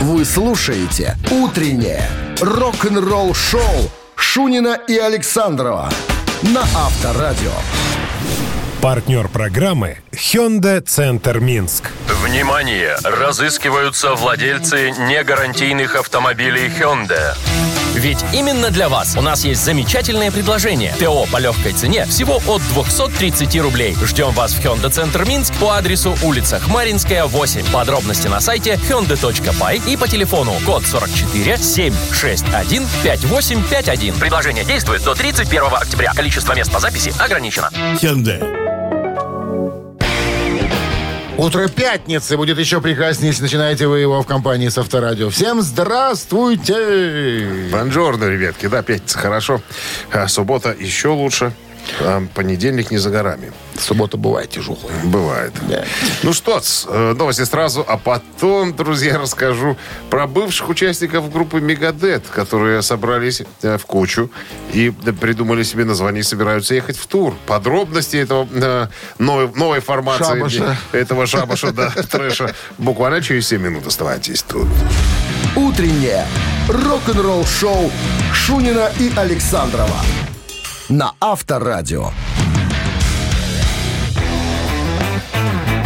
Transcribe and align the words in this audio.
Вы 0.00 0.24
слушаете 0.24 1.16
«Утреннее 1.28 2.08
рок-н-ролл-шоу» 2.40 3.90
Шунина 4.14 4.78
и 4.86 4.96
Александрова 4.96 5.90
на 6.42 6.60
Авторадио. 6.60 7.50
Партнер 8.80 9.26
программы 9.26 9.98
Hyundai 10.12 10.82
Центр 10.82 11.40
Минск. 11.40 11.90
Внимание! 12.22 12.96
Разыскиваются 13.02 14.14
владельцы 14.14 14.90
негарантийных 14.90 15.96
автомобилей 15.96 16.68
Hyundai. 16.68 17.34
Ведь 17.98 18.24
именно 18.32 18.70
для 18.70 18.88
вас 18.88 19.16
у 19.16 19.20
нас 19.20 19.44
есть 19.44 19.64
замечательное 19.64 20.30
предложение. 20.30 20.94
ТО 21.00 21.26
по 21.32 21.38
легкой 21.38 21.72
цене 21.72 22.04
всего 22.06 22.40
от 22.46 22.62
230 22.68 23.56
рублей. 23.60 23.96
Ждем 24.04 24.30
вас 24.30 24.52
в 24.52 24.60
Hyundai 24.60 24.88
Центр 24.90 25.24
Минск 25.24 25.52
по 25.54 25.76
адресу 25.76 26.16
улица 26.22 26.60
Хмаринская, 26.60 27.24
8. 27.24 27.72
Подробности 27.72 28.28
на 28.28 28.38
сайте 28.40 28.74
hyundai.by 28.74 29.90
и 29.90 29.96
по 29.96 30.06
телефону 30.06 30.52
код 30.64 30.86
44 30.86 31.58
761 31.58 32.86
5851. 33.02 34.14
Предложение 34.14 34.64
действует 34.64 35.02
до 35.02 35.16
31 35.16 35.64
октября. 35.64 36.12
Количество 36.14 36.52
мест 36.54 36.70
по 36.70 36.78
записи 36.78 37.12
ограничено. 37.18 37.68
Hyundai. 38.00 38.67
Утро 41.38 41.68
пятницы 41.68 42.36
будет 42.36 42.58
еще 42.58 42.80
прекраснее, 42.80 43.28
если 43.28 43.42
начинаете 43.44 43.86
вы 43.86 44.00
его 44.00 44.20
в 44.20 44.26
компании 44.26 44.68
с 44.68 44.76
Авторадио. 44.76 45.30
Всем 45.30 45.62
здравствуйте! 45.62 47.46
Бонжорно, 47.70 48.24
ребятки. 48.24 48.66
Да, 48.66 48.82
пятница 48.82 49.16
хорошо. 49.16 49.62
А 50.10 50.26
суббота 50.26 50.74
еще 50.76 51.10
лучше. 51.10 51.52
А 52.00 52.22
понедельник 52.34 52.90
не 52.90 52.98
за 52.98 53.10
горами. 53.10 53.52
Суббота 53.78 54.16
бывает 54.16 54.50
тяжелая. 54.50 55.04
Бывает. 55.04 55.52
Да. 55.68 55.84
Ну 56.22 56.32
что, 56.32 56.60
э, 56.88 57.14
новости 57.16 57.44
сразу, 57.44 57.84
а 57.86 57.96
потом, 57.96 58.74
друзья, 58.74 59.18
расскажу 59.18 59.76
про 60.10 60.26
бывших 60.26 60.68
участников 60.68 61.32
группы 61.32 61.60
Мегадет, 61.60 62.24
которые 62.26 62.82
собрались 62.82 63.42
э, 63.62 63.78
в 63.78 63.86
кучу 63.86 64.30
и 64.72 64.90
придумали 65.20 65.62
себе 65.62 65.84
название 65.84 66.20
и 66.20 66.24
собираются 66.24 66.74
ехать 66.74 66.96
в 66.96 67.06
тур. 67.06 67.34
Подробности 67.46 68.16
этого 68.16 68.48
э, 68.52 68.88
новой, 69.18 69.48
новой 69.54 69.80
формации 69.80 70.24
Шабаша. 70.24 70.76
этого 70.92 71.26
шабаша, 71.26 71.72
да, 71.72 71.90
трэша. 71.90 72.54
Буквально 72.78 73.22
через 73.22 73.48
7 73.48 73.60
минут 73.60 73.86
оставайтесь 73.86 74.42
тут. 74.42 74.66
«Утреннее 75.56 76.26
рок-н-ролл-шоу» 76.68 77.90
Шунина 78.32 78.90
и 78.98 79.12
Александрова 79.16 79.96
на 80.88 81.12
Авторадио. 81.20 82.10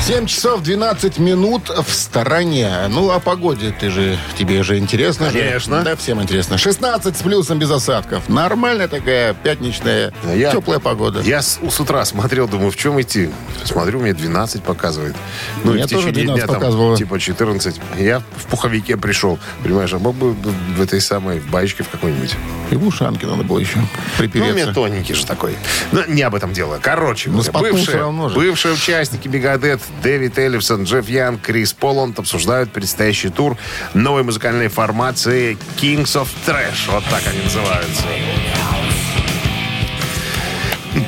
7 0.07 0.27
часов 0.27 0.63
12 0.65 1.19
минут 1.21 1.69
в 1.71 1.95
стороне. 1.95 2.69
Ну, 2.89 3.13
о 3.13 3.21
погоде 3.21 3.73
ты 3.79 3.89
же, 3.89 4.19
тебе 4.37 4.65
же 4.65 4.77
интересно. 4.79 5.31
же? 5.31 5.39
Конечно. 5.39 5.83
Да, 5.85 5.95
всем 5.95 6.21
интересно. 6.21 6.59
16 6.59 7.17
с 7.17 7.23
плюсом 7.23 7.61
без 7.61 7.71
осадков. 7.71 8.29
Нормальная 8.29 8.89
такая 8.89 9.33
пятничная 9.33 10.13
Я- 10.35 10.51
теплая 10.51 10.81
погода. 10.81 11.21
Я 11.21 11.41
с, 11.41 11.61
с 11.71 11.81
утра 11.81 12.05
смотрел, 12.05 12.49
думаю, 12.49 12.73
в 12.73 12.77
чем 12.77 13.01
идти. 13.01 13.31
Смотрю, 13.63 14.01
мне 14.01 14.13
12 14.13 14.65
показывает. 14.65 15.15
Ну, 15.63 15.71
в 15.73 15.77
тоже 15.77 15.87
течение 15.87 16.13
12 16.13 16.35
дня 16.35 16.47
там 16.49 16.57
показывало. 16.57 16.97
типа 16.97 17.21
14. 17.21 17.81
Я 17.97 18.19
в 18.19 18.47
пуховике 18.47 18.97
пришел. 18.97 19.39
Понимаешь, 19.63 19.93
а 19.95 20.01
мог 20.01 20.17
бы 20.17 20.33
в 20.33 20.83
этой 20.83 21.01
самой 21.01 21.39
в 21.39 21.49
баечке 21.49 21.85
в 21.85 21.89
какой-нибудь. 21.89 22.35
И 22.73 22.75
в 22.75 22.85
ушанке 22.85 23.27
надо 23.29 23.45
было 23.45 23.61
еще 23.61 23.77
Ну, 23.77 23.83
у 23.83 23.85
меня 23.85 24.17
припереться. 24.19 24.75
тоненький 24.75 25.15
же 25.15 25.25
такой. 25.27 25.55
Но 25.93 26.05
не 26.07 26.23
об 26.23 26.35
этом 26.35 26.53
дело. 26.53 26.81
Короче, 26.83 27.31
Ну, 27.31 27.41
бывшие, 27.53 27.99
же. 28.29 28.35
бывшие 28.35 28.75
участники 28.75 29.29
Мегадет 29.29 29.81
Дэвид 30.03 30.39
Эллифсон, 30.39 30.85
Джефф 30.85 31.09
Янг, 31.09 31.43
Крис 31.43 31.73
Поланд 31.73 32.19
обсуждают 32.19 32.73
предстоящий 32.73 33.29
тур 33.29 33.57
новой 33.95 34.23
музыкальной 34.23 34.69
формации 34.69 35.57
Kings 35.81 36.21
of 36.21 36.29
Trash. 36.47 36.91
Вот 36.91 37.05
так 37.11 37.23
они 37.27 37.43
называются. 37.43 38.03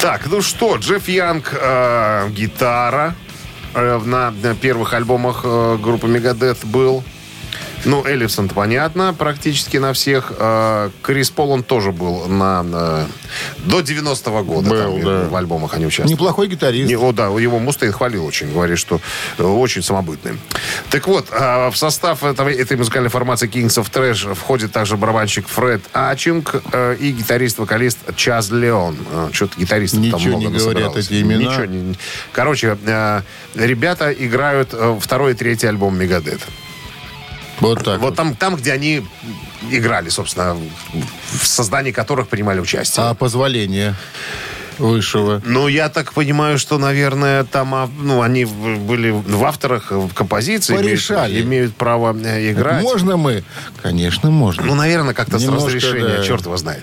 Так, 0.00 0.26
ну 0.26 0.40
что, 0.42 0.76
Джефф 0.76 1.08
Янг, 1.08 1.52
э, 1.52 2.28
гитара 2.30 3.14
э, 3.74 4.00
на, 4.04 4.30
на 4.30 4.54
первых 4.54 4.94
альбомах 4.94 5.42
э, 5.44 5.78
группы 5.80 6.06
Мегадет 6.06 6.58
был. 6.64 7.04
Ну, 7.84 8.04
Эллифсон, 8.04 8.48
понятно, 8.48 9.14
практически 9.14 9.76
на 9.76 9.92
всех. 9.92 10.32
Э, 10.38 10.90
Крис 11.02 11.30
Полон 11.30 11.62
тоже 11.62 11.92
был 11.92 12.26
на, 12.26 12.62
на- 12.62 13.06
до 13.58 13.80
90-го 13.80 14.42
года. 14.42 14.70
Был, 14.70 14.94
там, 14.94 15.02
да. 15.02 15.28
В 15.28 15.36
альбомах 15.36 15.74
они 15.74 15.86
участвовали. 15.86 16.12
Неплохой 16.12 16.48
гитарист. 16.48 16.88
Не, 16.88 16.96
о, 16.96 17.12
да, 17.12 17.26
его 17.26 17.58
Мустейн 17.58 17.92
хвалил 17.92 18.24
очень, 18.24 18.52
говорит, 18.52 18.78
что 18.78 19.00
э, 19.38 19.42
очень 19.42 19.82
самобытный. 19.82 20.38
Так 20.90 21.06
вот, 21.06 21.28
а, 21.30 21.70
в 21.70 21.76
состав 21.76 22.24
этого, 22.24 22.48
этой 22.48 22.76
музыкальной 22.76 23.10
формации 23.10 23.48
Kings 23.48 23.82
of 23.82 23.90
Trash 23.90 24.34
входит 24.34 24.72
также 24.72 24.96
барабанщик 24.96 25.46
Фред 25.48 25.82
Ачинг 25.92 26.62
э, 26.72 26.96
и 26.98 27.12
гитарист-вокалист 27.12 27.98
Чаз 28.16 28.50
Леон. 28.50 28.96
Э, 29.12 29.28
Что-то 29.32 29.58
гитаристов 29.58 30.00
там 30.10 30.20
Ничего 30.20 30.38
много 30.38 30.52
не 30.52 30.58
говорят 30.58 30.96
эти 30.96 31.20
имена. 31.20 31.50
Ничего 31.50 31.64
не... 31.66 31.94
Короче, 32.32 32.78
э, 32.86 33.20
ребята 33.54 34.12
играют 34.12 34.70
э, 34.72 34.98
второй 35.00 35.32
и 35.32 35.34
третий 35.34 35.66
альбом 35.66 35.98
Мегадет. 35.98 36.40
Вот 37.64 37.84
так. 37.84 38.00
Вот 38.00 38.14
там, 38.14 38.34
там, 38.34 38.56
где 38.56 38.72
они 38.72 39.02
играли, 39.70 40.08
собственно, 40.10 40.56
в 41.40 41.46
создании 41.46 41.92
которых 41.92 42.28
принимали 42.28 42.60
участие. 42.60 43.06
А 43.06 43.14
позволение 43.14 43.94
высшего? 44.78 45.40
Ну, 45.44 45.68
я 45.68 45.88
так 45.88 46.12
понимаю, 46.12 46.58
что, 46.58 46.78
наверное, 46.78 47.44
там, 47.44 47.74
а, 47.74 47.88
ну, 48.00 48.22
они 48.22 48.44
были 48.44 49.10
в 49.10 49.44
авторах 49.44 49.90
в 49.90 50.12
композиции. 50.14 50.72
имеют- 50.74 50.86
Порешали. 50.86 51.40
Имеют, 51.42 51.74
право 51.74 52.16
э, 52.16 52.50
играть. 52.52 52.82
Можно 52.82 53.16
мы? 53.16 53.44
Конечно, 53.82 54.30
можно. 54.30 54.64
Ну, 54.64 54.74
наверное, 54.74 55.14
как-то 55.14 55.38
с 55.38 55.42
Немножко, 55.42 55.66
разрешения, 55.68 56.16
да. 56.18 56.24
черт 56.24 56.44
его 56.46 56.56
знает. 56.56 56.82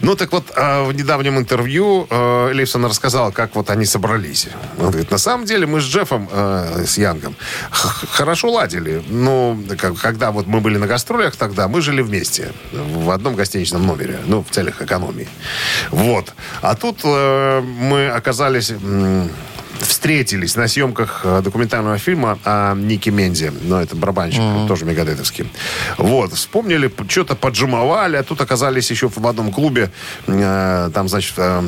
Ну, 0.00 0.14
так 0.16 0.32
вот, 0.32 0.44
а, 0.56 0.84
в 0.84 0.92
недавнем 0.94 1.38
интервью 1.38 2.06
э, 2.10 2.50
Лейфсон 2.54 2.84
рассказал, 2.86 3.32
как 3.32 3.54
вот 3.54 3.70
они 3.70 3.84
собрались. 3.84 4.48
Он 4.78 4.90
говорит, 4.90 5.10
на 5.10 5.18
самом 5.18 5.46
деле 5.46 5.66
мы 5.66 5.80
с 5.80 5.84
Джеффом, 5.84 6.28
э, 6.30 6.84
с 6.86 6.98
Янгом, 6.98 7.34
хорошо 7.70 8.50
ладили. 8.50 9.02
Ну, 9.08 9.58
как- 9.78 9.96
когда 9.98 10.30
вот 10.30 10.46
мы 10.46 10.60
были 10.60 10.78
на 10.78 10.86
гастролях 10.86 11.36
тогда, 11.36 11.68
мы 11.68 11.80
жили 11.82 12.02
вместе 12.02 12.52
в 12.72 13.10
одном 13.10 13.34
гостиничном 13.34 13.86
номере, 13.86 14.18
ну, 14.26 14.44
в 14.48 14.54
целях 14.54 14.82
экономии. 14.82 15.28
Вот. 15.90 16.32
А 16.60 16.74
тут 16.74 17.00
э, 17.04 17.21
мы 17.62 18.08
оказались... 18.08 18.72
встретились 19.80 20.56
на 20.56 20.68
съемках 20.68 21.20
э, 21.24 21.40
документального 21.42 21.98
фильма 21.98 22.38
о 22.44 22.74
Нике 22.74 23.10
Мензе. 23.10 23.52
Ну, 23.62 23.76
это 23.76 23.96
барабанщик, 23.96 24.42
тоже 24.68 24.84
мегадетовский. 24.84 25.50
Вот, 25.98 26.32
вспомнили, 26.32 26.90
что-то 27.08 27.34
поджимовали, 27.34 28.16
а 28.16 28.22
тут 28.22 28.40
оказались 28.40 28.90
еще 28.90 29.08
в 29.08 29.26
одном 29.26 29.52
клубе. 29.52 29.90
э, 30.26 30.90
там, 30.92 31.08
значит, 31.08 31.34
э, 31.36 31.62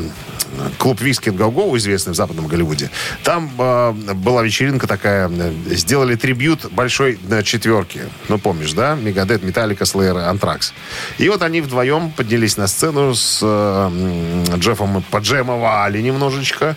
клуб 0.79 1.01
Виски 1.01 1.31
Гоу, 1.31 1.77
известный 1.77 2.13
в 2.13 2.17
западном 2.17 2.47
Голливуде. 2.47 2.91
Там 3.23 3.51
э, 3.59 3.93
была 4.15 4.43
вечеринка 4.43 4.87
такая, 4.87 5.29
э, 5.29 5.53
сделали 5.71 6.15
трибют 6.15 6.67
большой 6.73 7.19
э, 7.29 7.43
четверки. 7.43 8.03
Ну, 8.29 8.39
помнишь, 8.39 8.73
да? 8.73 8.95
Мегадет, 8.95 9.43
Металлика, 9.43 9.85
Слэйр, 9.85 10.17
Антракс. 10.19 10.73
И 11.19 11.29
вот 11.29 11.43
они 11.43 11.61
вдвоем 11.61 12.11
поднялись 12.11 12.57
на 12.57 12.67
сцену 12.67 13.15
с 13.15 13.41
э, 13.43 14.45
Джеффом, 14.57 15.03
поджемовали 15.11 16.01
немножечко, 16.01 16.77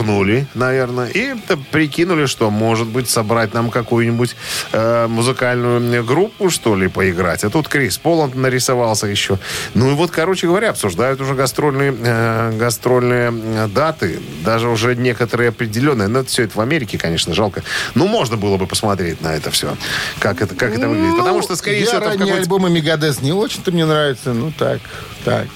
подбухнули, 0.00 0.46
наверное, 0.54 1.08
и 1.08 1.34
прикинули, 1.70 2.26
что, 2.26 2.50
может 2.50 2.88
быть, 2.88 3.08
собрать 3.08 3.54
нам 3.54 3.70
какую-нибудь 3.70 4.36
э, 4.72 5.06
музыкальную 5.06 6.04
группу, 6.04 6.50
что 6.50 6.76
ли, 6.76 6.88
поиграть. 6.88 7.44
А 7.44 7.50
тут 7.50 7.68
Крис 7.68 7.98
Поланд 7.98 8.34
нарисовался 8.34 9.06
еще. 9.06 9.38
Ну 9.74 9.90
и 9.90 9.94
вот, 9.94 10.10
короче 10.10 10.46
говоря, 10.46 10.70
обсуждают 10.70 11.20
уже 11.20 11.34
гастрольные, 11.34 11.94
э, 11.98 12.52
гастрольные 12.58 13.68
даты, 13.68 14.20
даже 14.44 14.68
уже 14.68 14.96
некоторые 14.96 15.50
определенные. 15.50 16.08
Но 16.08 16.20
это 16.20 16.28
все 16.28 16.44
это 16.44 16.56
в 16.58 16.60
Америке, 16.60 16.98
конечно, 16.98 17.34
жалко. 17.34 17.62
Ну, 17.94 18.06
можно 18.06 18.36
было 18.36 18.56
бы 18.56 18.66
посмотреть 18.66 19.20
на 19.20 19.34
это 19.34 19.50
все, 19.50 19.76
как 20.18 20.42
это, 20.42 20.54
как 20.54 20.74
это 20.74 20.88
выглядит. 20.88 21.18
Потому 21.18 21.42
что, 21.42 21.56
скорее 21.56 21.80
Ну, 21.80 21.84
я 21.84 21.86
всего, 21.88 22.00
ранние 22.00 22.18
какой-то... 22.18 22.42
альбомы 22.42 22.70
Мегадес 22.70 23.20
не 23.20 23.32
очень-то 23.32 23.70
мне 23.70 23.84
нравятся. 23.84 24.32
Ну, 24.32 24.52
так, 24.56 24.80
так. 25.24 25.46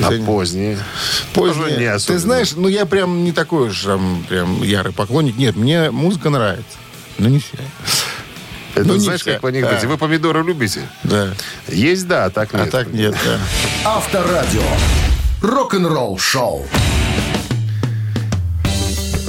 А 0.00 0.10
поздние? 0.24 0.78
Позднее. 1.32 1.92
Тоже 1.92 1.98
не 1.98 1.98
Ты 2.06 2.18
знаешь, 2.18 2.52
ну 2.54 2.68
я 2.68 2.86
прям 2.86 3.24
не 3.24 3.32
такой 3.32 3.68
уж 3.68 3.82
там, 3.82 4.24
прям 4.28 4.62
ярый 4.62 4.92
поклонник. 4.92 5.36
Нет, 5.36 5.56
мне 5.56 5.90
музыка 5.90 6.30
нравится. 6.30 6.78
Но 7.18 7.28
не 7.28 7.38
вся. 7.38 7.58
Это 8.74 8.88
ну, 8.88 8.98
знаешь, 8.98 9.24
как 9.24 9.42
в 9.42 9.46
анекдоте. 9.46 9.82
Да. 9.82 9.88
Вы 9.88 9.96
помидоры 9.96 10.42
любите? 10.42 10.82
Да. 11.02 11.28
Есть, 11.68 12.06
да, 12.06 12.26
а 12.26 12.30
так 12.30 12.52
А 12.52 12.58
нет. 12.58 12.70
так 12.70 12.92
нет, 12.92 13.14
да. 13.24 13.38
Авторадио. 13.84 14.62
Рок-н-ролл 15.40 16.18
шоу. 16.18 16.66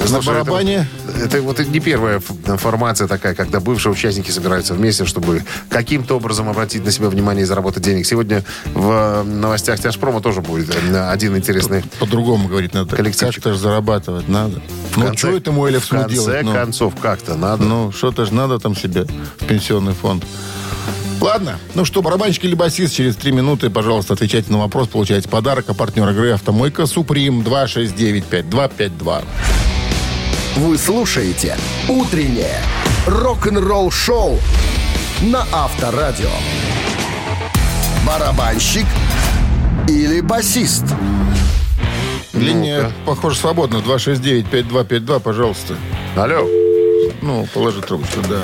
На 0.08 0.22
Слушай, 0.22 0.28
барабане 0.28 0.88
это- 1.10 1.26
это 1.26 1.42
вот 1.42 1.60
не 1.60 1.80
первая 1.80 2.20
формация 2.20 3.08
такая, 3.08 3.36
когда 3.36 3.60
бывшие 3.60 3.92
участники 3.92 4.32
собираются 4.32 4.74
вместе, 4.74 5.06
чтобы 5.06 5.44
каким-то 5.70 6.16
образом 6.16 6.48
обратить 6.50 6.86
на 6.86 6.92
себя 6.92 7.10
внимание 7.10 7.44
и 7.44 7.46
заработать 7.46 7.84
денег. 7.84 8.06
Сегодня 8.06 8.44
в 8.74 8.90
э, 8.92 9.24
новостях 9.24 9.80
Тяжпрома 9.80 10.22
тоже 10.22 10.42
будет 10.42 10.74
э, 10.74 11.10
один 11.10 11.36
интересный 11.36 11.84
По-другому 12.00 12.48
говорить 12.48 12.74
надо. 12.74 12.96
Коллективчик. 12.96 13.36
Как-то 13.44 13.54
же 13.54 13.60
зарабатывать 13.60 14.28
надо. 14.30 14.62
В 14.92 14.98
Ну, 14.98 15.06
конце- 15.08 15.18
что 15.18 15.38
этому 15.38 15.62
В 15.64 15.70
Элевсону 15.70 16.02
конце 16.04 16.16
делать? 16.16 16.44
Ну, 16.44 16.54
концов, 16.54 16.94
как-то 17.02 17.36
надо. 17.36 17.64
Ну, 17.64 17.92
что-то 17.92 18.26
же 18.26 18.34
надо 18.34 18.60
там 18.60 18.76
себе 18.76 19.06
в 19.40 19.46
пенсионный 19.46 19.94
фонд. 19.94 20.24
Ладно. 21.20 21.58
Ну 21.74 21.84
что, 21.84 22.02
барабанщик 22.04 22.46
или 22.46 22.54
басист, 22.54 22.94
через 22.96 23.16
три 23.16 23.32
минуты, 23.32 23.70
пожалуйста, 23.72 24.14
отвечайте 24.14 24.52
на 24.52 24.60
вопрос, 24.60 24.88
получаете 24.88 25.28
подарок. 25.28 25.66
А 25.68 25.74
партнер 25.74 26.08
игры 26.12 26.32
«Автомойка 26.32 26.86
Суприм» 26.86 27.42
269-5252. 27.42 29.24
Вы 30.58 30.78
слушаете 30.80 31.56
«Утреннее 31.88 32.60
рок-н-ролл-шоу» 33.06 34.40
на 35.22 35.46
Авторадио. 35.52 36.32
Барабанщик 38.06 38.86
или 39.88 40.20
басист? 40.22 40.84
Линия, 42.34 42.92
похоже, 43.06 43.38
свободна. 43.38 43.78
269-5252, 43.78 45.20
пожалуйста. 45.20 45.76
Алло, 46.16 46.48
Ну, 47.22 47.48
положи 47.54 47.82
трубочку, 47.82 48.22
да. 48.28 48.44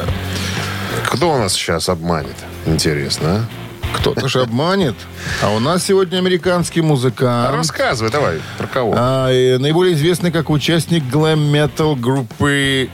кто 1.11 1.31
у 1.33 1.37
нас 1.39 1.53
сейчас 1.53 1.89
обманет? 1.89 2.35
Интересно, 2.67 3.47
Кто-то 3.93 4.27
же 4.27 4.41
обманет. 4.41 4.95
А 5.41 5.49
у 5.51 5.59
нас 5.59 5.83
сегодня 5.83 6.17
американский 6.17 6.81
а? 6.81 6.83
музыкант. 6.83 7.55
Рассказывай, 7.55 8.11
давай, 8.11 8.41
про 8.57 8.67
кого? 8.67 8.93
А, 8.97 9.31
и 9.31 9.57
наиболее 9.57 9.93
известный 9.93 10.31
как 10.31 10.49
участник 10.49 11.03
глэм-метал 11.09 11.95
группы 11.95 12.89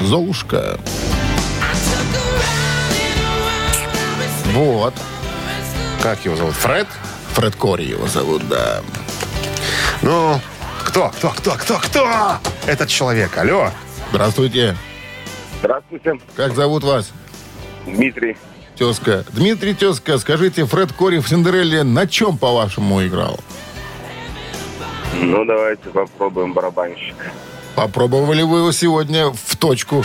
«Золушка». 0.00 0.78
Вот. 4.52 4.94
Как 6.02 6.24
его 6.24 6.36
зовут? 6.36 6.54
Фред? 6.54 6.86
Фред 7.34 7.56
Кори 7.56 7.84
его 7.84 8.06
зовут, 8.06 8.46
да. 8.48 8.82
Ну, 10.02 10.38
кто, 10.84 11.08
кто, 11.10 11.30
кто, 11.30 11.52
кто, 11.52 11.78
кто? 11.78 12.38
Этот 12.66 12.88
человек, 12.88 13.36
алло. 13.38 13.70
Здравствуйте. 14.10 14.76
Здравствуйте, 15.60 16.18
Как 16.36 16.54
зовут 16.54 16.82
вас? 16.84 17.12
Дмитрий. 17.86 18.36
Тезка. 18.82 19.24
Дмитрий 19.32 19.74
Тезка, 19.74 20.18
скажите, 20.18 20.66
Фред 20.66 20.92
Кори 20.92 21.18
в 21.18 21.28
Синдерелле 21.28 21.84
на 21.84 22.08
чем, 22.08 22.36
по-вашему, 22.36 23.06
играл? 23.06 23.38
Ну, 25.20 25.44
давайте 25.44 25.88
попробуем 25.90 26.52
барабанщик. 26.52 27.14
Попробовали 27.76 28.42
вы 28.42 28.58
его 28.58 28.72
сегодня 28.72 29.30
в 29.30 29.56
точку. 29.56 30.04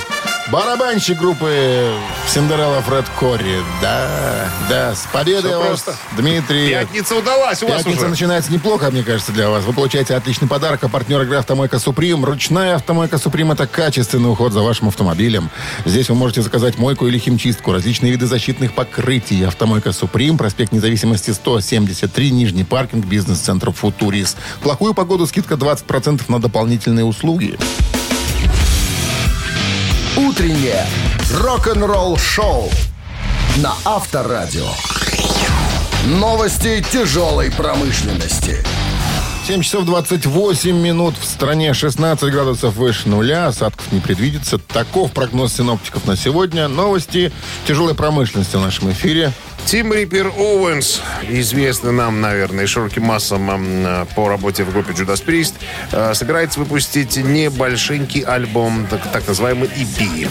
Барабанщик 0.51 1.17
группы 1.19 1.91
Синдерелла 2.29 2.81
Фред 2.81 3.05
Кори. 3.19 3.61
Да, 3.81 4.49
да, 4.69 4.95
с 4.95 5.05
победой 5.11 5.51
Всё 5.51 5.59
вас, 5.59 5.67
просто. 5.67 5.95
Дмитрий. 6.15 6.69
Пятница 6.69 7.15
удалась 7.15 7.61
у 7.63 7.67
вас 7.67 7.79
Пятница 7.79 7.99
уже. 7.99 8.09
начинается 8.09 8.53
неплохо, 8.53 8.89
мне 8.89 9.03
кажется, 9.03 9.33
для 9.33 9.49
вас. 9.49 9.65
Вы 9.65 9.73
получаете 9.73 10.15
отличный 10.15 10.47
подарок, 10.47 10.81
а 10.85 10.87
партнер 10.87 11.21
игры 11.23 11.35
«Автомойка 11.35 11.79
Суприм». 11.79 12.23
Ручная 12.23 12.75
«Автомойка 12.75 13.17
Суприм»— 13.17 13.51
это 13.53 13.67
качественный 13.67 14.31
уход 14.31 14.53
за 14.53 14.61
вашим 14.61 14.87
автомобилем. 14.87 15.49
Здесь 15.83 16.07
вы 16.07 16.15
можете 16.15 16.41
заказать 16.41 16.77
мойку 16.77 17.07
или 17.07 17.17
химчистку, 17.19 17.73
различные 17.73 18.13
виды 18.13 18.25
защитных 18.25 18.71
покрытий. 18.71 19.43
«Автомойка 19.43 19.91
Суприм», 19.91 20.37
проспект 20.37 20.71
Независимости, 20.71 21.31
173, 21.31 22.31
Нижний 22.31 22.63
паркинг, 22.63 23.05
бизнес-центр 23.05 23.71
«Футурис». 23.71 24.37
В 24.59 24.63
плохую 24.63 24.93
погоду 24.93 25.27
скидка 25.27 25.55
20% 25.55 26.21
на 26.29 26.39
дополнительные 26.39 27.03
услуги. 27.03 27.57
Утреннее 30.17 30.83
рок-н-ролл-шоу 31.31 32.71
на 33.57 33.75
Авторадио. 33.85 34.65
Новости 36.07 36.83
тяжелой 36.91 37.51
промышленности. 37.51 38.63
7 39.45 39.61
часов 39.61 39.85
28 39.85 40.75
минут. 40.75 41.13
В 41.21 41.23
стране 41.23 41.71
16 41.71 42.31
градусов 42.31 42.73
выше 42.73 43.07
нуля. 43.07 43.45
Осадков 43.45 43.91
не 43.91 43.99
предвидится. 43.99 44.57
Таков 44.57 45.11
прогноз 45.11 45.53
синоптиков 45.53 46.07
на 46.07 46.17
сегодня. 46.17 46.67
Новости 46.67 47.31
тяжелой 47.67 47.93
промышленности 47.93 48.55
в 48.55 48.61
нашем 48.61 48.91
эфире. 48.91 49.31
Тим 49.67 49.91
Риппер 49.91 50.27
Оуэнс, 50.27 51.01
известный 51.27 51.91
нам, 51.91 52.21
наверное, 52.21 52.65
широким 52.67 53.03
массам 53.03 54.07
по 54.15 54.29
работе 54.29 54.63
в 54.63 54.71
группе 54.71 54.93
Judas 54.93 55.21
Priest, 55.21 55.55
э, 55.91 56.13
собирается 56.13 56.61
выпустить 56.61 57.17
небольшенький 57.17 58.21
альбом, 58.21 58.87
так 58.87 59.27
называемый 59.27 59.67
EP. 59.67 60.29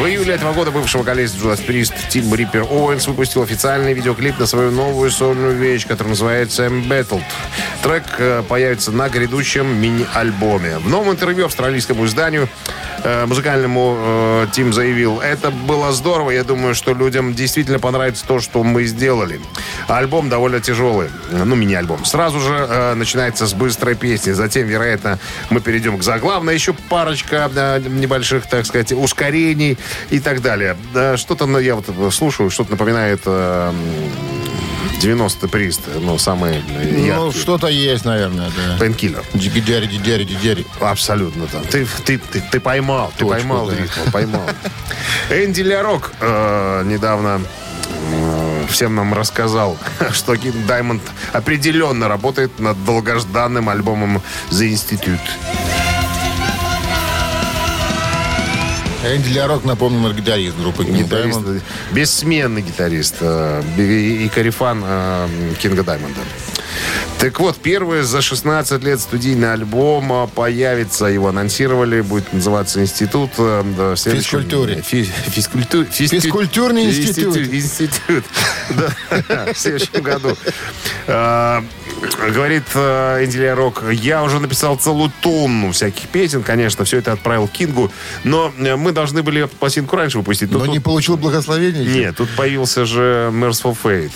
В 0.00 0.06
июле 0.06 0.32
этого 0.32 0.54
года 0.54 0.70
бывший 0.70 0.96
вокалист 0.96 1.36
Judas 1.36 1.62
Priest 1.62 1.92
Тим 2.08 2.34
Риппер 2.34 2.62
Оуэнс 2.62 3.06
выпустил 3.06 3.42
официальный 3.42 3.92
видеоклип 3.92 4.38
на 4.38 4.46
свою 4.46 4.70
новую 4.70 5.10
сольную 5.10 5.54
вещь, 5.54 5.86
которая 5.86 6.12
называется 6.12 6.64
Embattled. 6.64 7.22
Трек 7.82 8.04
э, 8.16 8.42
появится 8.48 8.92
на 8.92 9.10
грядущем 9.10 9.78
мини-альбоме. 9.78 10.78
В 10.78 10.88
новом 10.88 11.12
интервью 11.12 11.44
австралийскому 11.44 12.06
изданию 12.06 12.48
э, 13.04 13.26
музыкальному 13.26 13.96
э, 13.98 14.46
Тим 14.52 14.72
заявил, 14.72 15.20
это 15.20 15.50
было 15.50 15.92
здорово, 15.92 16.30
я 16.30 16.44
думаю, 16.44 16.74
что 16.74 16.94
людям 16.94 17.34
действительно 17.34 17.78
понравится 17.78 18.26
то, 18.26 18.40
что 18.40 18.62
мы 18.62 18.84
сделали. 18.84 19.38
Альбом 19.86 20.30
довольно 20.30 20.60
тяжелый, 20.60 21.10
ну, 21.30 21.54
мини-альбом. 21.54 22.06
Сразу 22.06 22.40
же 22.40 22.94
начинается 22.96 23.46
с 23.46 23.52
быстрой 23.52 23.96
песни, 23.96 24.32
затем, 24.32 24.66
вероятно, 24.66 25.18
мы 25.50 25.60
перейдем 25.60 25.98
к 25.98 26.02
заглавной, 26.02 26.54
еще 26.54 26.72
парочка 26.72 27.50
небольших, 27.86 28.46
так 28.46 28.64
сказать, 28.64 28.92
ускорений 28.92 29.76
и 30.10 30.20
так 30.20 30.42
далее. 30.42 30.76
Да, 30.94 31.16
что-то, 31.16 31.46
ну, 31.46 31.58
я 31.58 31.74
вот 31.74 31.86
слушаю, 32.14 32.50
что-то 32.50 32.72
напоминает 32.72 33.22
э, 33.26 33.72
90 35.00 35.48
прист, 35.48 35.80
ну, 36.00 36.18
самые 36.18 36.62
Ну, 36.68 37.04
яркие. 37.06 37.32
что-то 37.42 37.68
есть, 37.68 38.04
наверное, 38.04 38.50
да. 38.50 38.78
Пенкиллер. 38.78 39.24
Джигидяри, 39.34 39.86
дидяри, 39.86 40.24
дидяри. 40.24 40.66
Абсолютно 40.80 41.46
там. 41.46 41.62
Ты, 41.62 41.86
ты, 42.04 42.18
ты, 42.18 42.42
ты 42.50 42.60
поймал, 42.60 43.10
ты 43.16 43.20
Точку, 43.24 43.30
поймал 43.30 43.66
да. 43.68 43.76
ритм, 43.76 44.10
поймал. 44.12 44.42
Энди 45.30 45.62
Лярок 45.62 46.12
э, 46.20 46.82
недавно 46.84 47.40
э, 48.12 48.64
всем 48.68 48.94
нам 48.94 49.14
рассказал, 49.14 49.78
что 50.12 50.36
Даймонд 50.66 51.02
определенно 51.32 52.08
работает 52.08 52.58
над 52.58 52.82
долгожданным 52.84 53.68
альбомом 53.70 54.20
The 54.50 54.70
Institute. 54.72 55.18
Энди 59.04 59.32
Лярок, 59.32 59.64
напомним, 59.64 60.12
гитарист 60.12 60.58
группы 60.58 60.84
King 60.84 61.04
Гитарист, 61.04 61.38
Diamond. 61.40 61.62
бессменный 61.92 62.60
гитарист 62.60 63.16
э, 63.20 63.62
и, 63.78 64.28
корефан 64.28 64.82
э, 64.84 65.28
Кинга 65.58 65.82
Даймонда. 65.82 66.20
Так 67.18 67.40
вот, 67.40 67.56
первый 67.56 68.02
за 68.02 68.20
16 68.20 68.82
лет 68.84 69.00
студийный 69.00 69.52
альбом 69.54 70.12
э, 70.12 70.26
появится. 70.34 71.06
Его 71.06 71.28
анонсировали. 71.28 72.02
Будет 72.02 72.30
называться 72.34 72.82
«Институт». 72.82 73.30
да, 73.38 73.96
Физкультуре. 73.96 74.82
Фи- 74.82 75.10
физкульту- 75.28 75.86
физкуль- 75.90 76.20
Физкультурный 76.20 76.84
институт. 76.84 77.36
Институт. 77.38 78.24
Да, 79.28 79.46
в 79.54 79.58
следующем 79.58 80.02
году. 80.02 80.36
Говорит 82.32 82.64
э, 82.74 83.24
Энди 83.24 83.38
Рок, 83.46 83.84
я 83.92 84.22
уже 84.22 84.38
написал 84.40 84.76
целую 84.76 85.12
тонну 85.20 85.72
всяких 85.72 86.08
песен, 86.08 86.42
конечно, 86.42 86.84
все 86.84 86.98
это 86.98 87.12
отправил 87.12 87.48
Кингу, 87.48 87.90
но 88.24 88.52
э, 88.58 88.76
мы 88.76 88.92
должны 88.92 89.22
были 89.22 89.44
пластинку 89.44 89.96
раньше 89.96 90.18
выпустить. 90.18 90.50
Но 90.50 90.60
тут- 90.60 90.68
не 90.68 90.80
получил 90.80 91.16
благословения? 91.16 91.84
нет, 91.84 92.16
тут 92.16 92.28
появился 92.36 92.84
же 92.86 93.30
Merciful 93.32 93.76
Fate. 93.82 94.12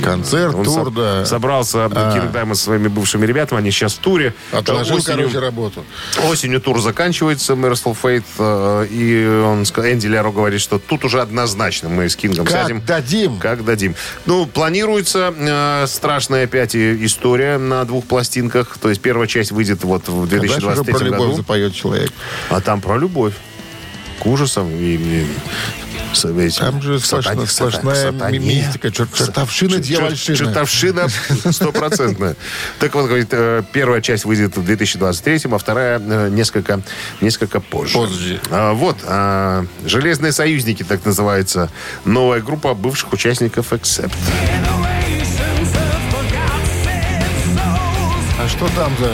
Концерт, 0.00 0.54
Он 0.54 0.64
тур, 0.64 0.84
со- 0.86 0.90
да. 0.90 1.26
Собрался 1.26 1.88
Кинг 2.14 2.32
Даймонд 2.32 2.56
со 2.56 2.64
своими 2.64 2.88
бывшими 2.88 3.26
ребятами, 3.26 3.58
они 3.60 3.70
сейчас 3.70 3.94
в 3.94 3.98
туре. 3.98 4.34
Отложил, 4.52 4.96
Осенью- 4.96 5.16
короче, 5.28 5.38
работу. 5.38 5.84
Осенью 6.30 6.60
тур 6.60 6.80
заканчивается, 6.80 7.54
Merciful 7.54 7.96
Fate, 8.00 8.24
э, 8.38 8.86
и 8.90 9.26
он, 9.44 9.62
Энди 9.62 10.06
Ляро 10.06 10.30
говорит, 10.30 10.60
что 10.60 10.78
тут 10.78 11.04
уже 11.04 11.20
однозначно 11.20 11.88
мы 11.88 12.08
с 12.08 12.16
Кингом 12.16 12.46
Как 12.46 12.62
сядем. 12.62 12.82
дадим? 12.86 13.38
Как 13.38 13.64
дадим. 13.64 13.94
Ну, 14.26 14.46
планируется 14.46 15.34
э, 15.36 15.86
страшная 15.88 16.44
опять 16.44 16.74
история 16.76 17.58
на 17.58 17.84
двух 17.84 18.04
пластинках. 18.04 18.78
То 18.80 18.88
есть 18.88 19.00
первая 19.00 19.26
часть 19.28 19.52
выйдет 19.52 19.84
вот 19.84 20.08
в 20.08 20.28
Когда 20.28 20.36
же 20.46 20.46
уже 20.46 20.60
2023 20.60 20.94
про 20.94 21.04
любовь 21.04 21.20
году. 21.28 21.36
запоет 21.36 21.74
человек? 21.74 22.12
А 22.50 22.60
там 22.60 22.80
про 22.80 22.96
любовь. 22.96 23.34
К 24.20 24.26
ужасам 24.26 24.68
и... 24.70 24.94
и 24.94 25.26
с 26.14 26.24
этим 26.24 26.52
Там 26.64 26.82
же 26.82 26.94
сатане- 26.98 27.46
сплошная, 27.46 27.94
сатане- 27.94 28.12
сатане. 28.18 28.38
ми- 28.38 28.46
мистика, 28.46 28.88
чер- 28.88 29.08
чертовщина, 29.16 29.74
Чер- 29.76 29.80
дьявольщина. 29.80 30.36
Чертовщина 30.36 31.08
стопроцентная. 31.52 32.36
Так 32.78 32.94
вот, 32.94 33.06
говорит, 33.06 33.28
э, 33.32 33.62
первая 33.72 34.00
часть 34.00 34.24
выйдет 34.24 34.56
в 34.56 34.64
2023, 34.64 35.54
а 35.54 35.58
вторая 35.58 35.98
э, 36.00 36.28
несколько, 36.30 36.80
несколько 37.20 37.60
позже. 37.60 37.94
Позже. 37.94 38.40
А, 38.50 38.72
Вот, 38.72 38.98
а, 39.04 39.64
«Железные 39.84 40.32
союзники», 40.32 40.82
так 40.82 41.04
называется, 41.04 41.70
новая 42.04 42.40
группа 42.40 42.74
бывших 42.74 43.12
участников 43.12 43.72
«Accept». 43.72 44.12
Кто 48.62 48.80
там 48.80 48.92
за 49.00 49.12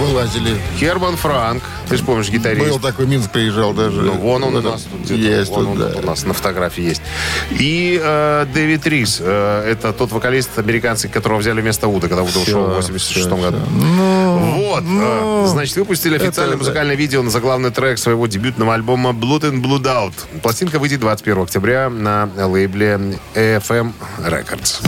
вылазили? 0.00 0.56
Герман 0.80 1.16
Франк, 1.16 1.62
ты 1.88 1.96
же 1.96 2.04
помнишь, 2.04 2.30
гитарист. 2.30 2.66
Был 2.66 2.78
такой, 2.78 3.06
Минск 3.06 3.30
приезжал 3.30 3.72
даже. 3.74 4.00
Ну, 4.00 4.12
вон 4.12 4.42
он 4.44 4.56
у 4.56 4.60
нас 4.62 4.82
тут. 4.90 5.10
Есть 5.10 5.50
Вон 5.50 5.66
он 5.68 5.78
да. 5.78 5.92
у 5.96 6.06
нас 6.06 6.24
на 6.24 6.32
фотографии 6.34 6.82
есть. 6.82 7.02
И 7.50 8.00
э, 8.02 8.46
Дэвид 8.54 8.86
Рис. 8.86 9.18
э, 9.20 9.70
это 9.70 9.92
тот 9.92 10.12
вокалист 10.12 10.58
американский, 10.58 11.08
которого 11.08 11.38
взяли 11.38 11.60
вместо 11.60 11.88
Уда, 11.88 12.08
когда 12.08 12.22
Уда 12.22 12.40
ушел 12.40 12.64
в 12.64 12.74
86 12.76 13.28
году. 13.28 13.58
вот. 13.68 14.84
э, 14.86 15.44
значит, 15.48 15.76
выпустили 15.76 16.16
официальное 16.16 16.54
это- 16.54 16.58
музыкальное 16.64 16.96
видео 16.96 17.22
на 17.22 17.30
заглавный 17.30 17.70
трек 17.70 17.98
своего 17.98 18.26
дебютного 18.26 18.74
альбома 18.74 19.10
Blood 19.10 19.42
and 19.42 19.62
Blood 19.62 19.82
Out. 19.84 20.12
Пластинка 20.42 20.78
выйдет 20.78 21.00
21 21.00 21.42
октября 21.42 21.90
на 21.90 22.28
лейбле 22.36 23.18
FM 23.34 23.92
Records. 24.20 24.80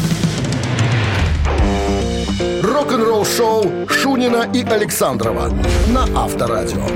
Рок-н-ролл 2.83 3.25
шоу 3.27 3.89
Шунина 3.89 4.49
и 4.55 4.63
Александрова 4.63 5.53
на 5.89 6.05
Авторадио. 6.17 6.87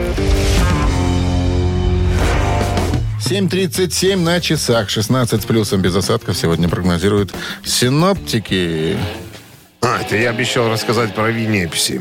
7.37 3.19 4.17
на 4.17 4.41
часах. 4.41 4.89
16 4.89 5.43
с 5.43 5.45
плюсом 5.45 5.81
без 5.83 5.97
осадков 5.97 6.37
сегодня 6.37 6.69
прогнозируют 6.69 7.35
синоптики. 7.65 8.97
А, 9.81 9.99
это 10.03 10.17
я 10.17 10.31
обещал 10.31 10.71
рассказать 10.71 11.17
про 11.17 11.33
Винепси. 11.33 12.01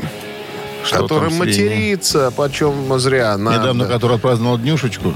Что 0.84 0.98
который 1.02 1.30
матерится, 1.30 2.30
почем 2.30 2.96
зря. 3.00 3.36
на- 3.36 3.56
Недавно, 3.58 3.86
который 3.86 4.14
отпраздновал 4.14 4.58
днюшечку. 4.58 5.12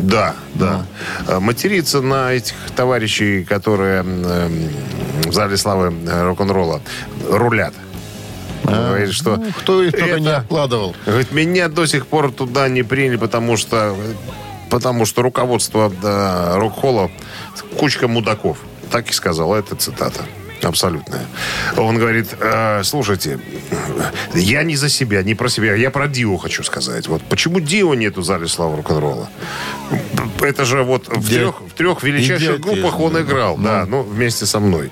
Да, 0.00 0.34
да. 0.54 0.86
А, 1.28 1.38
Материться 1.38 2.00
на 2.00 2.32
этих 2.32 2.54
товарищей, 2.74 3.44
которые 3.44 4.00
м, 4.00 4.70
в 5.26 5.34
зале 5.34 5.58
славы 5.58 5.92
э, 6.06 6.22
рок-н-ролла 6.22 6.80
рулят. 7.28 7.74
Говорит, 8.64 9.12
что 9.12 9.36
Ну, 9.36 9.52
кто 9.58 9.82
их 9.82 9.92
только 9.92 10.04
это- 10.06 10.20
не 10.20 10.28
откладывал. 10.34 10.94
Говорит, 11.06 11.32
меня 11.32 11.68
до 11.68 11.86
сих 11.86 12.06
пор 12.06 12.30
туда 12.32 12.68
не 12.68 12.82
приняли, 12.82 13.16
потому 13.16 13.56
что, 13.56 13.96
потому 14.70 15.06
что 15.06 15.22
руководство 15.22 15.92
да, 16.02 16.56
рок-холла 16.56 17.10
кучка 17.78 18.08
мудаков. 18.08 18.58
Так 18.90 19.08
и 19.10 19.12
сказал, 19.12 19.54
это 19.54 19.74
цитата. 19.76 20.22
Абсолютная. 20.62 21.24
Он 21.78 21.96
говорит, 21.96 22.34
«Э, 22.38 22.82
слушайте, 22.84 23.40
я 24.34 24.62
не 24.62 24.76
за 24.76 24.90
себя, 24.90 25.22
не 25.22 25.34
про 25.34 25.48
себя, 25.48 25.74
я 25.74 25.90
про 25.90 26.06
Дио 26.06 26.36
хочу 26.36 26.62
сказать. 26.62 27.08
Вот 27.08 27.22
почему 27.22 27.60
Дио 27.60 27.94
нету 27.94 28.20
в 28.20 28.24
зале 28.24 28.46
славы 28.46 28.76
рок-н-ролла? 28.76 29.30
Это 30.42 30.66
же 30.66 30.82
вот 30.82 31.08
в 31.08 31.26
Где- 31.26 31.36
трех, 31.38 31.60
в 31.62 31.72
трех 31.72 32.02
величайших 32.02 32.60
группах 32.60 33.00
он 33.00 33.14
да. 33.14 33.22
играл, 33.22 33.56
да, 33.56 33.86
ну, 33.88 34.02
вместе 34.02 34.44
со 34.44 34.60
мной. 34.60 34.90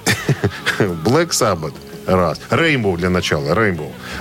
Black 0.79 1.31
Sabbath, 1.33 1.75
раз. 2.17 2.41
Rainbow 2.51 2.97
для 2.97 3.11
начала. 3.11 3.53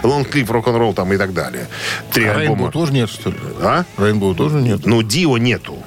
Long 0.04 0.30
Cliff 0.30 0.48
Rock'n'Roll 0.48 0.94
там 0.94 1.12
и 1.14 1.18
так 1.18 1.34
далее. 1.34 1.68
Три 2.12 2.26
А 2.26 2.34
Рейнбоу 2.38 2.56
альбома. 2.56 2.72
тоже 2.72 2.94
нет, 2.94 3.10
что 3.10 3.30
ли? 3.30 3.38
А? 3.62 3.86
Рейнбоу 3.98 4.36
тоже 4.36 4.58
нет. 4.62 4.86
Ну, 4.86 5.02
Дио 5.04 5.38
нету. 5.38 5.78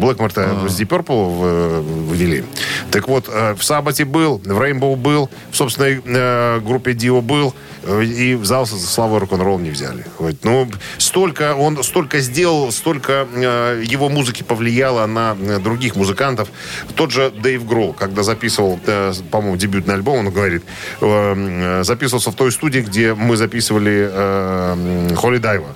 Блэкмор-то 0.00 0.42
А. 0.64 0.68
с 0.68 0.80
Deep 0.80 0.88
Purple 0.88 1.28
в- 1.38 2.12
ввели. 2.14 2.44
Так 2.90 3.08
вот, 3.08 3.28
э, 3.28 3.54
в 3.54 3.62
Сабате 3.64 4.04
был, 4.04 4.40
в 4.44 4.60
Рейнбоу 4.62 4.96
был, 4.96 5.30
в 5.50 5.56
собственной 5.56 6.00
э, 6.04 6.60
группе 6.60 6.92
Дио 6.94 7.20
был, 7.20 7.54
э, 7.82 8.04
и 8.04 8.34
в 8.34 8.44
зал 8.44 8.66
со 8.66 8.76
славой 8.78 9.18
рок-н-ролл 9.20 9.58
не 9.58 9.70
взяли. 9.70 10.04
Вот. 10.18 10.34
Ну, 10.44 10.68
столько, 10.98 11.54
он 11.54 11.82
столько 11.82 12.20
сделал, 12.20 12.70
столько 12.72 13.26
э, 13.34 13.82
его 13.84 14.08
музыки 14.08 14.42
повлияло 14.42 15.06
на 15.06 15.36
э, 15.40 15.58
других 15.58 15.96
музыкантов. 15.96 16.48
Тот 16.94 17.10
же 17.10 17.30
Дэйв 17.30 17.66
Гролл, 17.66 17.92
когда 17.92 18.22
записывал, 18.22 18.78
э, 18.86 19.12
по-моему, 19.30 19.56
дебютный 19.56 19.94
альбом, 19.94 20.18
он 20.26 20.30
говорит, 20.30 20.62
э, 21.00 21.34
э, 21.80 21.84
записывался 21.84 22.30
в 22.30 22.34
той 22.34 22.52
студии, 22.52 22.80
где 22.80 23.14
мы 23.14 23.36
записывали 23.36 24.08
э, 24.10 25.14
Холли 25.16 25.38
Дайва. 25.38 25.68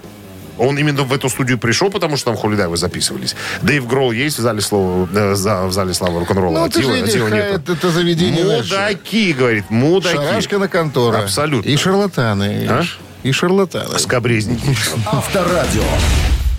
Он 0.58 0.78
именно 0.78 1.02
в 1.02 1.12
эту 1.12 1.28
студию 1.28 1.58
пришел, 1.58 1.90
потому 1.90 2.16
что 2.16 2.26
там 2.30 2.36
Холидайвы 2.36 2.76
записывались. 2.76 3.36
Дэйв 3.62 3.86
Гролл 3.86 4.12
есть 4.12 4.38
в 4.38 4.42
зале, 4.42 4.60
слова, 4.60 5.08
э, 5.14 5.34
за- 5.34 5.66
в 5.66 5.72
зале 5.72 5.94
славы 5.94 6.20
рок-н-ролла, 6.20 6.58
Ну, 6.58 6.64
а 6.64 6.68
ты 6.68 6.80
Тила- 6.82 6.96
же 6.96 7.06
Тила 7.12 7.28
нету. 7.28 7.36
это, 7.54 7.72
это 7.72 7.90
заведение. 7.90 8.44
Мудаки, 8.44 9.32
говорит, 9.32 9.70
мудаки. 9.70 10.16
Шарашка 10.16 10.58
на 10.58 10.68
контора. 10.68 11.18
Абсолютно. 11.22 11.68
И 11.68 11.76
шарлатаны. 11.76 12.66
А? 12.68 12.82
И 13.22 13.32
шарлатаны. 13.32 13.98
Скобрезники. 13.98 14.76
Авторадио. 15.06 15.82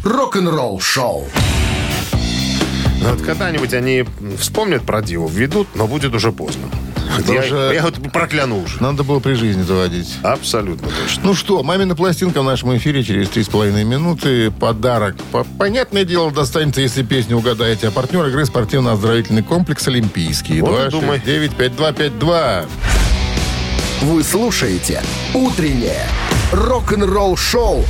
Рок-н-ролл 0.03 0.79
шоу. 0.79 1.27
Ну, 3.01 3.09
Вот 3.11 3.21
когда-нибудь 3.21 3.73
они 3.73 4.05
вспомнят 4.37 4.83
про 4.83 5.01
Диву, 5.01 5.27
введут, 5.27 5.67
но 5.75 5.87
будет 5.87 6.13
уже 6.13 6.31
поздно. 6.31 6.63
Я, 7.27 7.39
уже- 7.39 7.71
я 7.75 7.81
вот 7.83 7.95
прокляну 8.11 8.63
уже. 8.63 8.81
Надо 8.81 9.03
было 9.03 9.19
при 9.19 9.33
жизни 9.33 9.61
заводить. 9.63 10.17
Абсолютно 10.23 10.87
точно. 10.87 11.21
Ну 11.23 11.33
что, 11.33 11.63
мамина 11.63 11.95
пластинка 11.95 12.41
в 12.41 12.45
нашем 12.45 12.75
эфире 12.77 13.03
через 13.03 13.29
3,5 13.29 13.83
минуты. 13.83 14.51
Подарок. 14.51 15.15
По- 15.31 15.43
Понятное 15.57 16.05
дело, 16.05 16.31
достанется, 16.31 16.81
если 16.81 17.03
песню 17.03 17.37
угадаете. 17.37 17.87
А 17.87 17.91
партнер 17.91 18.25
игры 18.27 18.45
спортивно-оздоровительный 18.45 19.43
комплекс 19.43 19.87
«Олимпийский». 19.87 20.61
Вот 20.61 20.87
и 20.87 20.91
думай. 20.91 21.19
269-5252. 21.25 22.65
Вы 24.01 24.23
слушаете 24.23 25.01
«Утреннее 25.33 26.05
рок-н-ролл 26.51 27.35
шоу» 27.35 27.83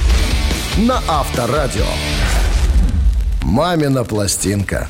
на 0.78 1.02
Авторадио. 1.08 1.86
«Мамина 3.44 4.04
пластинка». 4.04 4.88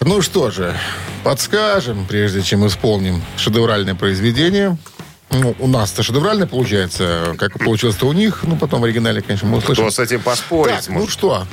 Ну 0.00 0.22
что 0.22 0.50
же, 0.50 0.74
подскажем, 1.22 2.06
прежде 2.06 2.42
чем 2.42 2.66
исполним 2.66 3.22
шедевральное 3.36 3.94
произведение. 3.94 4.76
Ну, 5.30 5.54
у 5.58 5.66
нас-то 5.66 6.02
шедевральное 6.02 6.46
получается, 6.46 7.34
как 7.38 7.58
получилось-то 7.58 8.06
у 8.06 8.12
них. 8.12 8.40
Ну, 8.44 8.56
потом 8.56 8.80
в 8.80 8.84
оригинале, 8.84 9.20
конечно, 9.20 9.46
мы 9.46 9.58
услышим. 9.58 9.84
Кто 9.84 9.90
с 9.90 9.98
этим 9.98 10.22
поспорить 10.22 10.76
Так, 10.76 10.88
ну 10.88 10.94
может? 11.00 11.10
что, 11.10 11.46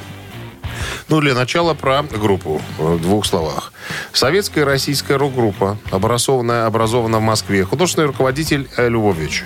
Ну, 1.09 1.19
для 1.19 1.33
начала 1.33 1.73
про 1.73 2.03
группу 2.03 2.61
в 2.77 2.99
двух 3.01 3.25
словах. 3.25 3.73
Советская 4.13 4.63
и 4.63 4.67
российская 4.67 5.17
рок-группа, 5.17 5.77
образованная, 5.91 6.65
образована 6.67 7.19
в 7.19 7.21
Москве. 7.21 7.65
Художественный 7.65 8.07
руководитель 8.07 8.69
э, 8.77 8.87
Львович. 8.87 9.43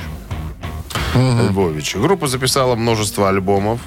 Львович. 1.15 1.95
Группа 1.95 2.27
записала 2.27 2.75
множество 2.75 3.29
альбомов. 3.29 3.79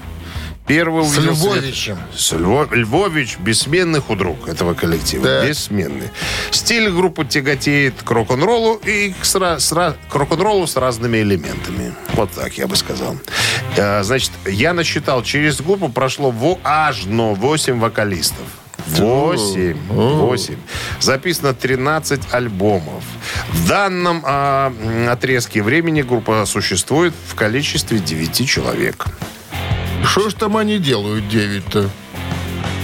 Первый 0.66 1.04
С 1.04 1.14
свет- 1.14 1.24
Львовичем. 1.36 1.98
С 2.16 2.32
Льво- 2.32 2.68
Львович 2.72 3.36
бессменный 3.38 4.00
худрук 4.00 4.48
этого 4.48 4.74
коллектива. 4.74 5.24
Так. 5.24 5.48
Бессменный. 5.48 6.10
Стиль 6.52 6.88
группы 6.90 7.24
тяготеет 7.24 7.94
к 8.02 8.10
рок-н-роллу 8.10 8.76
и 8.76 9.10
к, 9.12 9.24
сра- 9.24 9.56
сра- 9.56 9.96
к 10.08 10.14
рок-н-роллу 10.14 10.66
с 10.66 10.76
разными 10.76 11.18
элементами. 11.18 11.92
Вот 12.14 12.30
так 12.30 12.56
я 12.58 12.66
бы 12.68 12.76
сказал. 12.76 13.16
Э, 13.76 14.02
Значит, 14.04 14.30
я 14.46 14.72
насчитал, 14.72 15.22
через 15.24 15.60
группу 15.60 15.88
прошло 15.88 16.30
во- 16.30 16.58
аж 16.62 17.04
но 17.06 17.34
8 17.34 17.78
вокалистов. 17.80 18.46
8. 18.86 19.76
8. 19.88 20.56
Записано 21.00 21.54
13 21.54 22.22
альбомов. 22.32 23.04
В 23.50 23.68
данном 23.68 24.22
а, 24.24 24.72
отрезке 25.08 25.62
времени 25.62 26.02
группа 26.02 26.44
существует 26.46 27.14
в 27.28 27.34
количестве 27.34 27.98
9 28.00 28.48
человек. 28.48 29.06
Что 30.04 30.30
ж 30.30 30.34
там 30.34 30.56
они 30.56 30.78
делают, 30.78 31.24
9-то? 31.24 31.88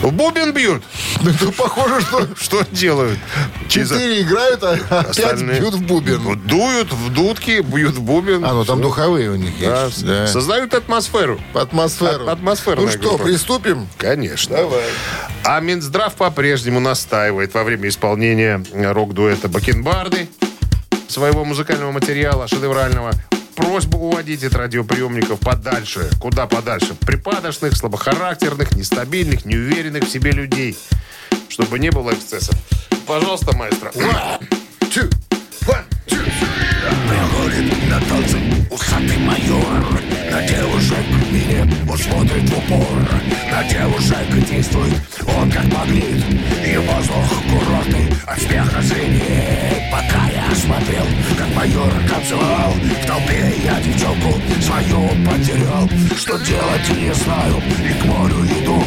В 0.03 0.13
бубен 0.13 0.53
бьют. 0.53 0.85
Это 1.27 1.51
похоже, 1.51 2.01
что 2.03 2.29
Что 2.37 2.65
делают? 2.71 3.19
четыре 3.69 4.23
играют, 4.23 4.63
а 4.63 5.03
пять 5.13 5.43
бьют 5.43 5.75
в 5.75 5.83
бубен. 5.83 6.41
Дуют 6.47 6.93
в 6.93 7.13
дудки, 7.13 7.61
бьют 7.63 7.97
в 7.97 8.03
бубен. 8.03 8.45
А, 8.45 8.53
ну 8.53 8.65
там 8.65 8.81
духовые 8.81 9.31
у 9.31 9.35
них 9.35 9.59
есть. 9.59 10.05
Да. 10.07 10.29
Создают 10.29 10.73
атмосферу. 10.75 11.41
Атмосферу. 11.53 12.29
А- 12.29 12.33
атмосферная 12.33 12.85
Ну 12.87 12.91
что, 12.93 13.19
приступим? 13.19 13.89
Конечно. 13.97 14.57
А 15.45 15.59
Минздрав 15.61 16.15
по-прежнему 16.15 16.79
настаивает 16.79 17.53
во 17.55 17.65
время 17.65 17.89
исполнения 17.89 18.65
э, 18.73 18.93
рок-дуэта 18.93 19.49
Бакенбарды 19.49 20.29
своего 21.09 21.45
музыкального 21.45 21.91
материала 21.91 22.47
шедеврального 22.47 23.13
просьбу 23.59 23.99
уводить 23.99 24.45
от 24.45 24.55
радиоприемников 24.55 25.41
подальше. 25.41 26.09
Куда 26.21 26.47
подальше? 26.47 26.95
Припадочных, 26.95 27.77
слабохарактерных, 27.77 28.77
нестабильных, 28.77 29.45
неуверенных 29.45 30.05
в 30.05 30.09
себе 30.09 30.31
людей. 30.31 30.79
Чтобы 31.49 31.81
не 31.81 31.91
было 31.91 32.12
эксцессов. 32.12 32.55
Пожалуйста, 33.07 33.57
маэстро. 33.57 33.91
Приходит 37.09 37.91
на 37.91 38.00
танцы 38.00 38.38
усатый 38.71 39.19
майор 39.19 40.00
На 40.31 40.43
девушек 40.47 41.05
мире 41.31 41.67
он 41.91 41.99
смотрит 41.99 42.49
в 42.49 42.59
упор 42.59 43.09
На 43.50 43.65
девушек 43.65 44.49
действует 44.49 44.95
он 45.37 45.50
как 45.50 45.65
магнит 45.65 46.25
И 46.65 46.77
воздух 46.77 47.43
курортный 47.50 48.09
от 48.27 48.41
смеха 48.41 48.81
звенит 48.83 49.91
Пока 49.91 50.29
я 50.31 50.38
смотрел, 50.55 51.07
как 51.37 51.49
майор 51.55 51.93
танцевал. 52.09 52.73
В 52.73 53.07
толпе 53.07 53.55
я 53.64 53.81
девчонку 53.81 54.40
свою 54.61 55.09
потерял. 55.25 55.88
Что 56.17 56.38
делать 56.38 56.88
не 56.90 57.12
знаю 57.14 57.62
и 57.85 58.00
к 58.00 58.05
морю 58.05 58.45
иду. 58.45 58.83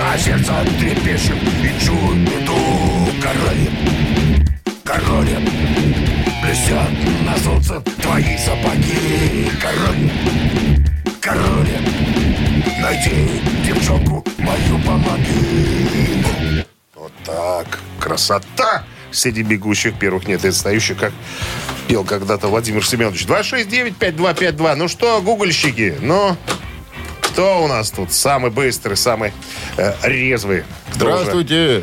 А 0.00 0.18
сердце 0.18 0.52
трепещет 0.78 1.36
и 1.62 1.84
чую 1.84 2.16
беду 2.24 2.54
Король, 3.22 3.70
король 4.84 5.28
Блестят 6.42 6.90
на 7.24 7.36
солнце 7.38 7.80
твои 8.02 8.36
сапоги. 8.38 9.50
Король, 9.60 10.10
король 11.20 12.04
Найди 12.80 13.40
девчонку 13.66 14.24
мою, 14.38 14.78
помоги. 14.84 16.64
Вот 16.94 17.12
так. 17.24 17.80
Красота! 17.98 18.84
Среди 19.14 19.42
бегущих 19.42 19.98
первых 19.98 20.26
нет, 20.26 20.44
и 20.44 20.48
отстающих, 20.48 20.98
как 20.98 21.12
пел 21.88 22.04
когда-то 22.04 22.48
Владимир 22.48 22.84
Семенович. 22.84 23.26
269-5252. 23.26 24.74
Ну 24.74 24.88
что, 24.88 25.22
гугольщики, 25.22 25.94
ну... 26.00 26.36
Кто 27.20 27.64
у 27.64 27.68
нас 27.68 27.90
тут 27.90 28.12
самый 28.12 28.52
быстрый, 28.52 28.96
самый 28.96 29.32
э, 29.76 29.92
резвый? 30.02 30.62
Здравствуйте. 30.92 31.82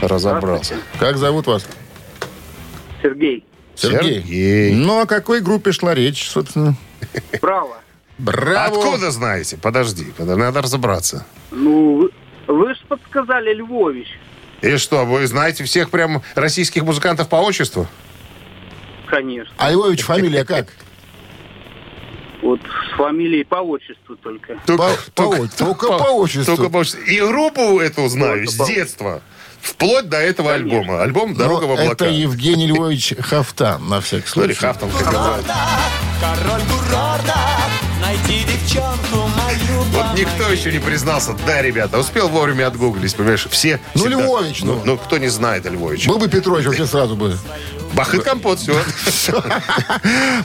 Разобрался. 0.00 0.76
Как 0.98 1.18
зовут 1.18 1.46
вас? 1.46 1.66
Сергей. 3.02 3.44
Сергей. 3.74 4.22
Сергей. 4.22 4.74
Ну, 4.74 5.00
о 5.00 5.06
какой 5.06 5.42
группе 5.42 5.72
шла 5.72 5.94
речь, 5.94 6.30
собственно? 6.30 6.74
Право. 7.42 7.76
Браво. 8.16 8.78
Откуда 8.78 9.10
знаете? 9.10 9.58
Подожди, 9.58 10.06
подожди, 10.16 10.40
надо 10.40 10.62
разобраться. 10.62 11.26
Ну, 11.50 12.08
вы 12.46 12.74
же 12.74 12.80
подсказали 12.88 13.52
Львович. 13.52 14.08
И 14.60 14.76
что, 14.76 15.04
вы 15.04 15.26
знаете 15.26 15.64
всех 15.64 15.90
прям 15.90 16.22
российских 16.34 16.82
музыкантов 16.82 17.28
по 17.28 17.36
отчеству? 17.36 17.86
Конечно. 19.06 19.52
А 19.56 19.70
Львович 19.70 20.02
фамилия 20.02 20.44
как? 20.44 20.66
Вот 22.42 22.60
с 22.60 22.96
фамилией 22.96 23.44
по 23.44 23.56
отчеству 23.56 24.16
только. 24.16 24.54
По- 24.66 24.96
по 25.14 25.34
от- 25.42 25.54
только 25.56 25.86
по 25.88 26.10
отчеству. 26.12 26.56
Только 26.56 26.70
по 26.70 26.78
отчеству. 26.78 27.00
И 27.02 27.20
группу 27.20 27.80
эту 27.80 28.08
знаю 28.08 28.38
Только 28.46 28.52
с 28.52 28.56
по- 28.56 28.66
детства. 28.66 29.22
Вплоть 29.60 30.08
до 30.08 30.18
этого 30.18 30.52
Конечно. 30.52 30.78
альбома. 30.78 31.02
Альбом 31.02 31.34
«Дорога 31.34 31.64
в 31.64 31.66
Ну, 31.68 31.72
облака». 31.74 32.04
Это 32.04 32.04
Евгений 32.06 32.68
Львович 32.68 33.14
Хафтан, 33.20 33.88
на 33.88 34.00
всякий 34.00 34.22
или 34.22 34.28
случай. 34.52 34.54
Хафтан, 34.54 34.88
как 34.90 35.06
называют. 35.06 35.46
Король 36.20 36.60
курорта, 36.62 37.38
найди 38.00 38.44
девчонку 38.44 39.16
мою. 39.36 39.82
Вот 39.92 40.14
никто 40.38 40.52
еще 40.52 40.72
не 40.72 40.78
признался. 40.78 41.34
Да, 41.46 41.60
ребята, 41.62 41.98
успел 41.98 42.28
вовремя 42.28 42.66
отгуглить, 42.68 43.14
понимаешь? 43.16 43.46
Все 43.50 43.80
Ну, 43.94 44.00
всегда- 44.02 44.22
Львович, 44.24 44.62
ну. 44.62 44.74
ну. 44.74 44.82
Ну, 44.84 44.96
кто 44.98 45.18
не 45.18 45.28
знает 45.28 45.66
о 45.66 45.70
Львовиче? 45.70 46.08
Был 46.08 46.18
бы 46.18 46.28
Петрович, 46.28 46.66
вообще 46.66 46.86
сразу 46.86 47.16
бы. 47.16 47.36
Бах 47.94 48.14
и 48.14 48.18
компот, 48.18 48.60
все. 48.60 48.74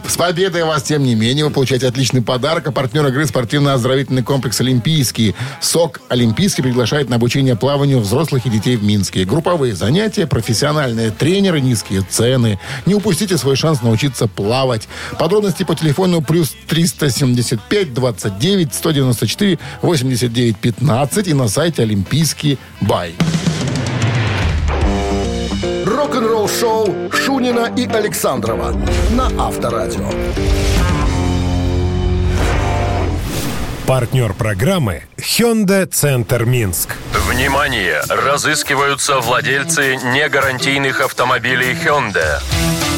С 0.07 0.17
победой 0.17 0.63
вас, 0.63 0.83
тем 0.83 1.03
не 1.03 1.15
менее, 1.15 1.45
вы 1.45 1.51
получаете 1.51 1.87
отличный 1.87 2.21
подарок. 2.21 2.67
А 2.67 2.71
партнер 2.71 3.05
игры 3.07 3.25
спортивно-оздоровительный 3.25 4.23
комплекс 4.23 4.59
«Олимпийский». 4.61 5.35
СОК 5.61 6.01
«Олимпийский» 6.09 6.61
приглашает 6.61 7.09
на 7.09 7.17
обучение 7.17 7.55
плаванию 7.55 7.99
взрослых 7.99 8.45
и 8.45 8.49
детей 8.49 8.75
в 8.75 8.83
Минске. 8.83 9.25
Групповые 9.25 9.75
занятия, 9.75 10.27
профессиональные 10.27 11.11
тренеры, 11.11 11.61
низкие 11.61 12.01
цены. 12.01 12.59
Не 12.85 12.95
упустите 12.95 13.37
свой 13.37 13.55
шанс 13.55 13.81
научиться 13.81 14.27
плавать. 14.27 14.87
Подробности 15.19 15.63
по 15.63 15.75
телефону 15.75 16.21
плюс 16.21 16.55
375 16.67 17.93
29 17.93 18.73
194 18.73 19.59
89 19.81 20.57
15 20.57 21.27
и 21.27 21.33
на 21.33 21.47
сайте 21.47 21.83
«Олимпийский 21.83 22.57
бай». 22.81 23.13
Рок-н-ролл 26.03 26.49
шоу 26.49 26.93
Шунина 27.13 27.71
и 27.77 27.87
Александрова 27.87 28.73
на 29.11 29.27
Авторадио. 29.41 30.09
Партнер 33.87 34.33
программы 34.33 35.03
Hyundai 35.15 35.85
Центр 35.85 36.43
Минск. 36.43 36.97
Внимание! 37.29 38.01
Разыскиваются 38.09 39.19
владельцы 39.19 39.95
негарантийных 39.95 40.99
автомобилей 40.99 41.71
Hyundai. 41.71 42.41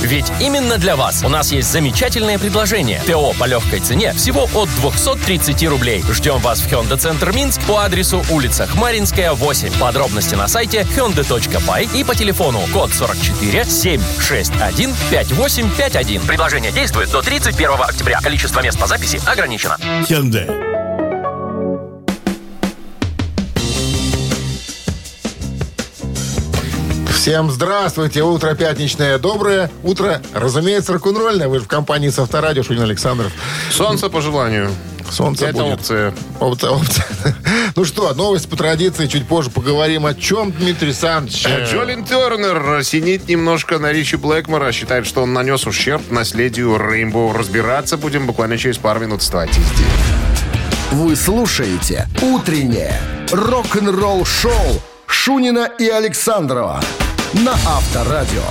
Ведь 0.05 0.31
именно 0.39 0.77
для 0.77 0.95
вас 0.95 1.23
у 1.23 1.29
нас 1.29 1.51
есть 1.51 1.71
замечательное 1.71 2.37
предложение. 2.37 3.01
ТО 3.07 3.33
по 3.39 3.45
легкой 3.45 3.79
цене 3.79 4.13
всего 4.13 4.47
от 4.53 4.69
230 4.75 5.63
рублей. 5.67 6.03
Ждем 6.11 6.37
вас 6.39 6.61
в 6.61 6.71
Hyundai 6.71 6.97
Центр 6.97 7.31
Минск 7.31 7.59
по 7.63 7.79
адресу 7.79 8.23
улица 8.29 8.67
Хмаринская, 8.67 9.33
8. 9.33 9.79
Подробности 9.79 10.35
на 10.35 10.47
сайте 10.47 10.81
hyundai.by 10.81 11.97
и 11.97 12.03
по 12.03 12.13
телефону 12.13 12.59
код 12.71 12.93
44 12.93 13.65
761 13.65 14.93
5851. 15.09 16.21
Предложение 16.21 16.71
действует 16.71 17.09
до 17.09 17.23
31 17.23 17.71
октября. 17.81 18.21
Количество 18.21 18.61
мест 18.61 18.79
по 18.79 18.85
записи 18.85 19.19
ограничено. 19.25 19.77
Hyundai. 20.07 20.74
Всем 27.25 27.49
здравствуйте, 27.49 28.21
утро 28.21 28.53
пятничное, 28.53 29.17
доброе 29.17 29.71
утро, 29.81 30.21
разумеется, 30.31 30.93
рок-н-ролльное. 30.93 31.47
Вы 31.47 31.57
же 31.57 31.65
в 31.65 31.67
компании 31.67 32.09
с 32.09 32.19
Авторадио, 32.19 32.61
Шунин 32.61 32.83
Александров. 32.83 33.31
Солнце 33.71 34.09
по 34.09 34.21
желанию. 34.21 34.69
Солнце 35.09 35.47
Это 35.47 35.63
будет. 35.63 35.73
опция. 35.73 36.13
Опция, 36.39 36.69
опция. 36.69 37.05
Ну 37.75 37.83
что, 37.83 38.13
новость 38.13 38.47
по 38.47 38.55
традиции, 38.55 39.07
чуть 39.07 39.27
позже 39.27 39.49
поговорим 39.49 40.05
о 40.05 40.13
чем, 40.13 40.51
Дмитрий 40.51 40.89
Александрович. 40.89 41.43
Э, 41.47 41.65
Джолин 41.65 42.05
Тернер 42.05 42.83
синит 42.83 43.27
немножко 43.27 43.79
на 43.79 43.91
Ричи 43.91 44.17
Блэкмора. 44.17 44.71
Считает, 44.71 45.07
что 45.07 45.23
он 45.23 45.33
нанес 45.33 45.65
ущерб 45.65 46.03
наследию 46.11 46.77
Рейнбоу. 46.77 47.33
Разбираться 47.33 47.97
будем 47.97 48.27
буквально 48.27 48.59
через 48.59 48.77
пару 48.77 48.99
минут. 48.99 49.23
Здесь. 49.23 49.49
Вы 50.91 51.15
слушаете 51.15 52.07
«Утреннее 52.21 52.93
рок-н-ролл-шоу» 53.31 54.79
Шунина 55.07 55.71
и 55.79 55.89
Александрова 55.89 56.83
на 57.43 57.53
Авторадио. 57.65 58.43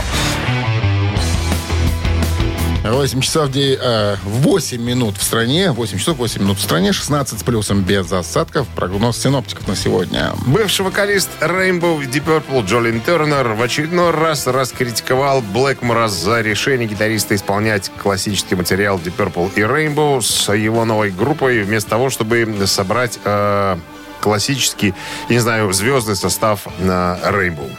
8 2.84 3.20
часов, 3.22 3.50
де- 3.50 3.78
э, 3.80 4.16
8 4.24 4.82
минут 4.82 5.16
в 5.16 5.22
стране, 5.22 5.72
8 5.72 5.96
часов 5.98 6.18
8 6.18 6.42
минут 6.42 6.58
в 6.58 6.62
стране, 6.62 6.92
16 6.92 7.40
с 7.40 7.42
плюсом 7.42 7.80
без 7.82 8.12
осадков. 8.12 8.66
Прогноз 8.76 9.16
синоптиков 9.16 9.66
на 9.68 9.74
сегодня. 9.74 10.32
Бывший 10.46 10.82
вокалист 10.82 11.30
Rainbow 11.40 11.98
Deep 12.06 12.24
Purple 12.26 12.66
Джолин 12.66 13.00
Тернер 13.00 13.48
в 13.54 13.62
очередной 13.62 14.10
раз 14.10 14.46
раскритиковал 14.46 15.40
Блэкмора 15.40 16.08
за 16.08 16.42
решение 16.42 16.86
гитариста 16.86 17.34
исполнять 17.34 17.90
классический 18.02 18.54
материал 18.54 18.98
Deep 18.98 19.14
Purple 19.16 19.52
и 19.56 19.60
Rainbow 19.60 20.20
с 20.20 20.52
его 20.52 20.84
новой 20.84 21.10
группой, 21.10 21.62
вместо 21.62 21.88
того, 21.88 22.10
чтобы 22.10 22.46
собрать 22.66 23.18
э, 23.24 23.78
классический, 24.20 24.92
не 25.30 25.38
знаю, 25.38 25.72
звездный 25.72 26.16
состав 26.16 26.66
на 26.80 27.18
Rainbow. 27.24 27.70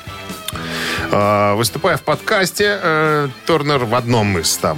Э, 1.12 1.54
Выступая 1.56 1.98
в 1.98 2.04
подкасте, 2.04 2.80
э, 2.82 3.28
Тернер 3.48 3.86
в 3.86 3.96
одном 3.96 4.38
из 4.38 4.58
там 4.58 4.78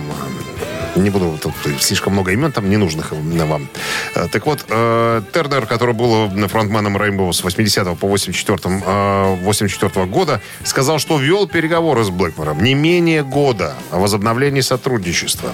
э, 0.96 1.00
не 1.00 1.10
буду 1.10 1.38
тут 1.42 1.54
слишком 1.80 2.14
много 2.14 2.32
имен 2.32 2.52
там 2.52 2.70
ненужных 2.70 3.14
э, 3.14 3.46
вам. 3.46 3.68
Э, 4.16 4.28
Так 4.32 4.46
вот, 4.46 4.66
Тернер, 4.68 5.66
который 5.66 5.94
был 5.94 6.30
фронтменом 6.48 6.98
Rainbow 6.98 7.32
с 7.34 7.44
80 7.44 7.98
по 7.98 8.08
84, 8.08 8.82
э, 8.86 9.36
84 9.42 10.06
года, 10.06 10.42
сказал, 10.64 11.00
что 11.00 11.18
вел 11.18 11.48
переговоры 11.48 12.04
с 12.04 12.10
Блэкмором 12.10 12.64
не 12.64 12.74
менее 12.74 13.24
года 13.24 13.74
о 13.92 14.00
возобновлении 14.00 14.62
сотрудничества. 14.62 15.52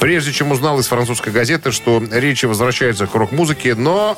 Прежде 0.00 0.32
чем 0.32 0.50
узнал 0.52 0.78
из 0.78 0.86
французской 0.86 1.32
газеты, 1.32 1.72
что 1.72 2.02
речи 2.12 2.46
возвращаются 2.46 3.06
к 3.06 3.14
рок-музыке, 3.14 3.74
но 3.74 4.16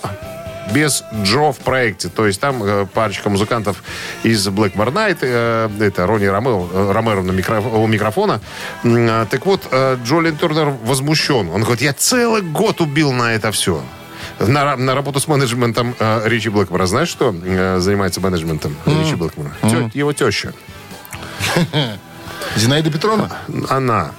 без 0.73 1.05
Джо 1.23 1.53
в 1.53 1.59
проекте. 1.59 2.09
То 2.09 2.27
есть 2.27 2.41
там 2.41 2.63
э, 2.63 2.87
парочка 2.93 3.31
музыкантов 3.31 3.83
из 4.25 4.47
Blackmore 4.49 4.93
Night, 4.93 5.19
э, 5.23 5.69
это 5.81 6.07
Ронни 6.07 6.27
Ромео, 6.27 6.69
э, 6.73 6.93
Ромеро 6.93 7.23
на 7.23 7.33
микро- 7.33 7.77
у 7.83 7.87
микрофона. 7.87 8.41
А, 8.85 9.27
Так 9.27 9.47
вот, 9.47 9.63
Джолин 10.05 10.37
Турнер 10.37 10.69
возмущен. 10.85 11.49
Он 11.51 11.63
говорит, 11.63 11.83
я 11.83 11.93
целый 11.93 12.43
год 12.43 12.81
убил 12.81 13.13
на 13.13 13.35
это 13.35 13.51
все. 13.53 13.83
На, 14.39 14.77
на 14.77 14.95
работу 14.95 15.19
с 15.21 15.29
менеджментом 15.29 15.95
э, 15.99 16.23
Ричи 16.29 16.49
Блэкмора. 16.51 16.87
Знаешь, 16.87 17.09
что 17.09 17.35
э, 17.45 17.79
занимается 17.79 18.21
менеджментом 18.21 18.77
Ричи 18.87 19.15
Блэкмора? 19.15 19.51
Тё- 19.63 19.91
его 19.95 20.13
теща. 20.13 20.53
Зинаида 22.57 22.91
Петровна? 22.91 23.31
Она. 23.69 24.13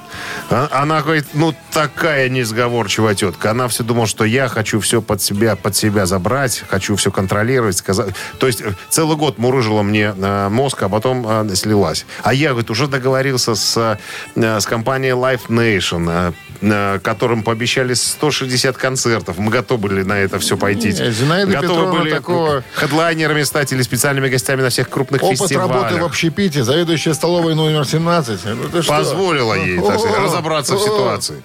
А- 0.50 0.70
Она 0.72 1.02
говорит, 1.02 1.26
ну, 1.34 1.54
такая 1.74 2.30
несговорчивая 2.30 3.16
тетка. 3.16 3.52
Она 3.52 3.68
все 3.68 3.84
думала, 3.84 4.08
что 4.08 4.24
я 4.24 4.48
хочу 4.48 4.80
все 4.80 5.02
под 5.02 5.22
себя, 5.22 5.56
под 5.56 5.76
себя 5.76 6.06
забрать, 6.06 6.64
хочу 6.68 6.96
все 6.96 7.12
контролировать, 7.12 7.76
сказать. 7.78 8.10
То 8.40 8.48
есть 8.48 8.62
э, 8.62 8.74
целый 8.90 9.18
год 9.18 9.38
мурыжила 9.38 9.82
мне 9.84 10.14
э, 10.18 10.50
мозг, 10.50 10.82
а 10.84 10.90
потом 10.90 11.26
э, 11.28 11.56
слилась. 11.56 12.06
А 12.24 12.34
я, 12.34 12.50
говорит, 12.50 12.70
уже 12.70 12.88
договорился 12.88 13.56
с, 13.56 13.98
с 14.36 14.66
компанией 14.66 15.14
Life 15.14 15.48
Nation, 15.50 16.34
которым 16.60 17.44
пообещали 17.44 17.94
160 17.94 18.78
концертов. 18.78 19.38
Мы 19.38 19.52
готовы 19.52 19.82
были 19.82 20.04
на 20.04 20.14
это 20.14 20.40
все 20.40 20.58
пойти. 20.58 20.90
Не, 20.90 21.12
Зинаида 21.12 21.52
готовы 21.52 21.68
Петровна 21.74 22.00
были 22.00 22.12
такого- 22.12 22.64
хедлайнерами 22.74 23.44
стать 23.44 23.72
или 23.74 23.82
специальными 23.82 24.28
гостями 24.30 24.62
на 24.62 24.70
всех 24.70 24.90
крупных 24.90 25.24
Опыт 25.24 25.38
фестивалях. 25.40 25.72
работы 25.72 26.02
в 26.02 26.06
общепите, 26.06 26.64
заведующая 26.64 27.14
столовой 27.14 27.56
номер 27.56 27.86
17. 27.86 28.40
Ну, 28.46 28.84
позволила 28.84 29.54
ей 29.54 29.80
так 29.80 30.00
сказать, 30.00 30.20
разобраться 30.20 30.76
в 30.76 30.82
ситуации. 30.82 31.42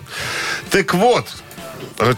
Так 0.70 0.94
вот, 0.94 1.27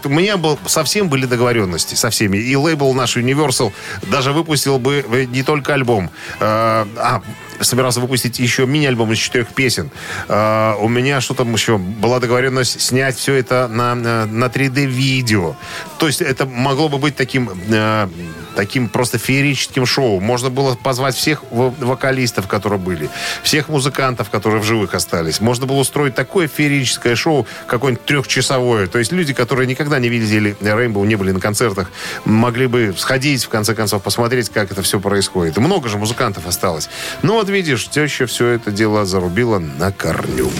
у 0.03 0.09
меня 0.09 0.37
был, 0.37 0.57
совсем 0.65 1.09
были 1.09 1.25
договоренности 1.25 1.95
со 1.95 2.09
всеми. 2.09 2.37
И 2.37 2.55
лейбл 2.55 2.93
наш 2.93 3.17
Universal 3.17 3.71
даже 4.03 4.31
выпустил 4.31 4.79
бы 4.79 5.05
э, 5.07 5.25
не 5.25 5.43
только 5.43 5.73
альбом. 5.73 6.09
э, 6.39 6.85
а, 6.97 7.21
собирался 7.61 7.99
выпустить 7.99 8.39
еще 8.39 8.65
мини-альбом 8.65 9.11
из 9.13 9.17
четырех 9.17 9.49
песен. 9.49 9.91
А, 10.27 10.75
у 10.79 10.87
меня 10.87 11.21
что 11.21 11.33
там 11.33 11.53
еще? 11.53 11.77
Была 11.77 12.19
договоренность 12.19 12.81
снять 12.81 13.15
все 13.17 13.33
это 13.33 13.67
на, 13.67 13.95
на, 13.95 14.25
на 14.25 14.45
3D-видео. 14.45 15.55
То 15.97 16.07
есть 16.07 16.21
это 16.21 16.45
могло 16.45 16.89
бы 16.89 16.97
быть 16.97 17.15
таким, 17.15 17.49
э, 17.67 18.07
таким 18.55 18.89
просто 18.89 19.17
феерическим 19.17 19.85
шоу. 19.85 20.19
Можно 20.19 20.49
было 20.49 20.75
позвать 20.75 21.15
всех 21.15 21.43
во- 21.51 21.73
вокалистов, 21.79 22.47
которые 22.47 22.79
были, 22.79 23.09
всех 23.43 23.69
музыкантов, 23.69 24.29
которые 24.29 24.61
в 24.61 24.65
живых 24.65 24.93
остались. 24.93 25.41
Можно 25.41 25.65
было 25.65 25.77
устроить 25.77 26.15
такое 26.15 26.47
феерическое 26.47 27.15
шоу, 27.15 27.45
какое-нибудь 27.67 28.05
трехчасовое. 28.05 28.87
То 28.87 28.99
есть 28.99 29.11
люди, 29.11 29.33
которые 29.33 29.67
никогда 29.67 29.99
не 29.99 30.09
видели 30.09 30.55
Рейнбоу, 30.61 31.05
не 31.05 31.15
были 31.15 31.31
на 31.31 31.39
концертах, 31.39 31.91
могли 32.23 32.67
бы 32.67 32.93
сходить, 32.97 33.43
в 33.43 33.49
конце 33.49 33.75
концов, 33.75 34.01
посмотреть, 34.03 34.49
как 34.49 34.71
это 34.71 34.81
все 34.81 34.99
происходит. 34.99 35.57
Много 35.57 35.89
же 35.89 35.97
музыкантов 35.97 36.47
осталось. 36.47 36.89
Ну 37.21 37.33
вот 37.33 37.49
видишь, 37.49 37.87
теща 37.87 38.25
все 38.25 38.47
это 38.47 38.71
дело 38.71 39.05
зарубила 39.05 39.59
на 39.59 39.91
корню. 39.91 40.51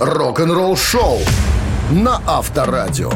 Рок-н-ролл 0.00 0.76
шоу 0.76 1.20
на 1.90 2.20
Авторадио. 2.26 3.10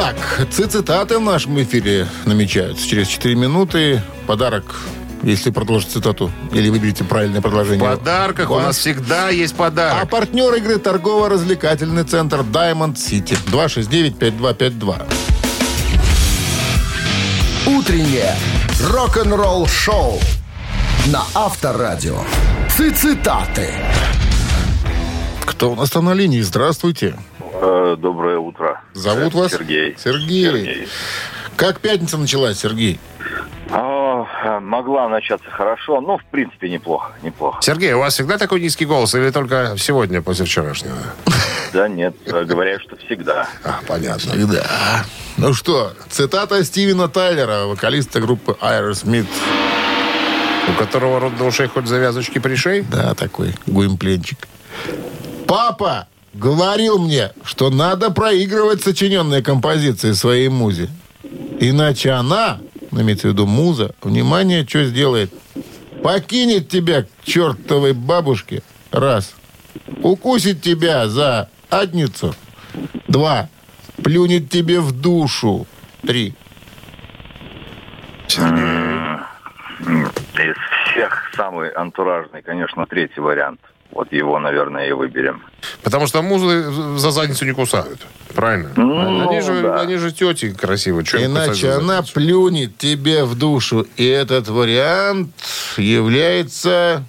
Так, 0.00 0.48
цитаты 0.50 1.18
в 1.18 1.20
нашем 1.20 1.60
эфире 1.62 2.06
намечаются. 2.24 2.88
Через 2.88 3.06
4 3.08 3.34
минуты 3.34 4.02
подарок, 4.26 4.64
если 5.22 5.50
продолжить 5.50 5.90
цитату, 5.90 6.32
или 6.52 6.70
выберете 6.70 7.04
правильное 7.04 7.40
В 7.40 7.42
предложение. 7.42 7.86
подарках 7.86 8.50
у 8.50 8.58
нас 8.58 8.78
всегда 8.78 9.28
есть 9.28 9.52
А 9.54 9.56
подарок. 9.58 10.08
партнер 10.08 10.54
игры 10.54 10.78
торгово-развлекательный 10.78 12.04
центр 12.04 12.40
Diamond 12.40 12.94
City. 12.94 13.36
269-5252. 13.52 15.06
Утреннее 17.66 18.34
рок-н-ролл 18.88 19.66
шоу 19.66 20.18
на 21.08 21.22
Авторадио. 21.34 22.16
Цитаты. 22.74 23.68
Кто 25.44 25.72
у 25.72 25.74
нас 25.76 25.90
там 25.90 26.06
на 26.06 26.14
линии? 26.14 26.40
Здравствуйте. 26.40 27.16
Э, 27.62 27.96
Доброе 27.98 28.38
утро. 28.38 28.80
Зовут 28.94 29.34
вас? 29.34 29.52
Сергей. 29.52 29.94
Сергей. 29.98 30.44
Сергей. 30.44 30.88
Как 31.56 31.80
пятница 31.80 32.16
началась, 32.16 32.58
Сергей? 32.58 32.98
А, 33.70 34.60
могла 34.60 35.08
начаться 35.08 35.48
хорошо, 35.50 36.00
но 36.00 36.16
в 36.16 36.24
принципе 36.24 36.70
неплохо, 36.70 37.12
неплохо. 37.22 37.58
Сергей, 37.62 37.92
у 37.92 37.98
вас 37.98 38.14
всегда 38.14 38.38
такой 38.38 38.60
низкий 38.60 38.86
голос 38.86 39.14
или 39.14 39.30
только 39.30 39.74
сегодня, 39.78 40.22
после 40.22 40.46
вчерашнего? 40.46 40.96
Да 41.72 41.86
нет, 41.86 42.16
говорят, 42.26 42.80
что 42.80 42.96
всегда. 42.96 43.46
А, 43.62 43.80
понятно. 43.86 44.32
Да. 44.46 45.04
Ну 45.36 45.52
что, 45.52 45.92
цитата 46.08 46.64
Стивена 46.64 47.08
Тайлера, 47.08 47.66
вокалиста 47.66 48.20
группы 48.20 48.56
Aerosmith. 48.60 49.28
У 50.68 50.72
которого 50.78 51.20
рот 51.20 51.36
до 51.36 51.44
ушей 51.44 51.68
хоть 51.68 51.86
завязочки 51.86 52.38
пришей? 52.38 52.82
Да, 52.82 53.14
такой 53.14 53.54
гуимпленчик. 53.66 54.48
Папа 55.46 56.08
говорил 56.32 56.98
мне, 56.98 57.32
что 57.44 57.70
надо 57.70 58.10
проигрывать 58.10 58.82
сочиненные 58.82 59.42
композиции 59.42 60.12
своей 60.12 60.48
музе. 60.48 60.88
Иначе 61.60 62.12
она, 62.12 62.60
ну, 62.90 63.02
имеется 63.02 63.28
в 63.28 63.32
виду 63.32 63.46
муза, 63.46 63.94
внимание, 64.02 64.66
что 64.66 64.84
сделает? 64.84 65.32
Покинет 66.02 66.68
тебя 66.68 67.02
к 67.02 67.08
чертовой 67.24 67.92
бабушке. 67.92 68.62
Раз. 68.90 69.34
Укусит 70.02 70.62
тебя 70.62 71.08
за 71.08 71.50
адницу. 71.68 72.34
Два. 73.08 73.48
Плюнет 74.02 74.48
тебе 74.48 74.80
в 74.80 74.92
душу. 74.92 75.66
Три. 76.02 76.34
Из 78.28 78.38
всех 80.90 81.30
самый 81.36 81.70
антуражный, 81.70 82.42
конечно, 82.42 82.86
третий 82.86 83.20
вариант. 83.20 83.60
Вот 83.92 84.12
его, 84.12 84.38
наверное, 84.38 84.88
и 84.88 84.92
выберем. 84.92 85.42
Потому 85.82 86.06
что 86.06 86.22
музы 86.22 86.70
за 86.96 87.10
задницу 87.10 87.44
не 87.44 87.52
кусают. 87.52 88.00
Правильно? 88.34 88.70
Ну, 88.76 89.28
они, 89.28 89.40
же, 89.40 89.62
да. 89.62 89.80
они 89.80 89.96
же 89.96 90.12
тети 90.12 90.52
красивые. 90.52 91.04
Кусать 91.04 91.24
Иначе 91.24 91.72
она 91.72 92.02
плюнет 92.02 92.78
тебе 92.78 93.24
в 93.24 93.36
душу. 93.36 93.86
И 93.96 94.06
этот 94.06 94.48
вариант 94.48 95.34
является 95.76 97.04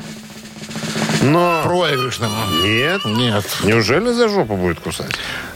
Но... 1.22 1.62
проигрышным. 1.64 2.32
Нет. 2.64 3.06
Нет. 3.06 3.46
Неужели 3.64 4.12
за 4.12 4.28
жопу 4.28 4.58
будет 4.58 4.80
кусать? 4.80 5.12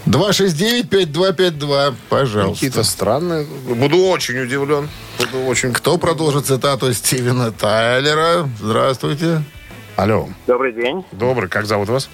269-5252, 0.06 1.96
пожалуйста. 2.10 2.54
Какие-то 2.54 2.84
странные. 2.84 3.46
Буду 3.46 3.98
очень 3.98 4.38
удивлен. 4.40 4.88
Буду 5.18 5.46
очень... 5.46 5.74
Кто 5.74 5.98
продолжит 5.98 6.46
цитату 6.46 6.94
Стивена 6.94 7.50
Тайлера? 7.50 8.48
Здравствуйте. 8.60 9.42
Алло. 9.96 10.28
Добрый 10.46 10.74
день. 10.74 11.06
Добрый. 11.12 11.50
Как 11.50 11.66
зовут 11.66 11.90
вас? 11.90 12.10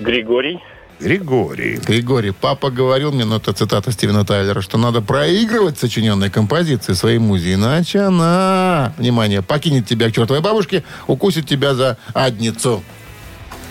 Григорий. 0.00 0.60
Григорий. 1.00 1.76
Григорий, 1.76 2.30
папа 2.30 2.70
говорил 2.70 3.12
мне, 3.12 3.24
ну 3.24 3.36
это 3.36 3.52
цитата 3.52 3.90
Стивена 3.90 4.24
Тайлера, 4.24 4.60
что 4.60 4.78
надо 4.78 5.00
проигрывать 5.02 5.78
сочиненные 5.78 6.30
композиции 6.30 6.92
своей 6.92 7.18
музе, 7.18 7.54
иначе 7.54 8.00
она, 8.00 8.92
внимание, 8.96 9.42
покинет 9.42 9.86
тебя 9.86 10.08
к 10.08 10.12
чертовой 10.12 10.40
бабушке, 10.40 10.84
укусит 11.08 11.48
тебя 11.48 11.74
за 11.74 11.98
адницу. 12.14 12.82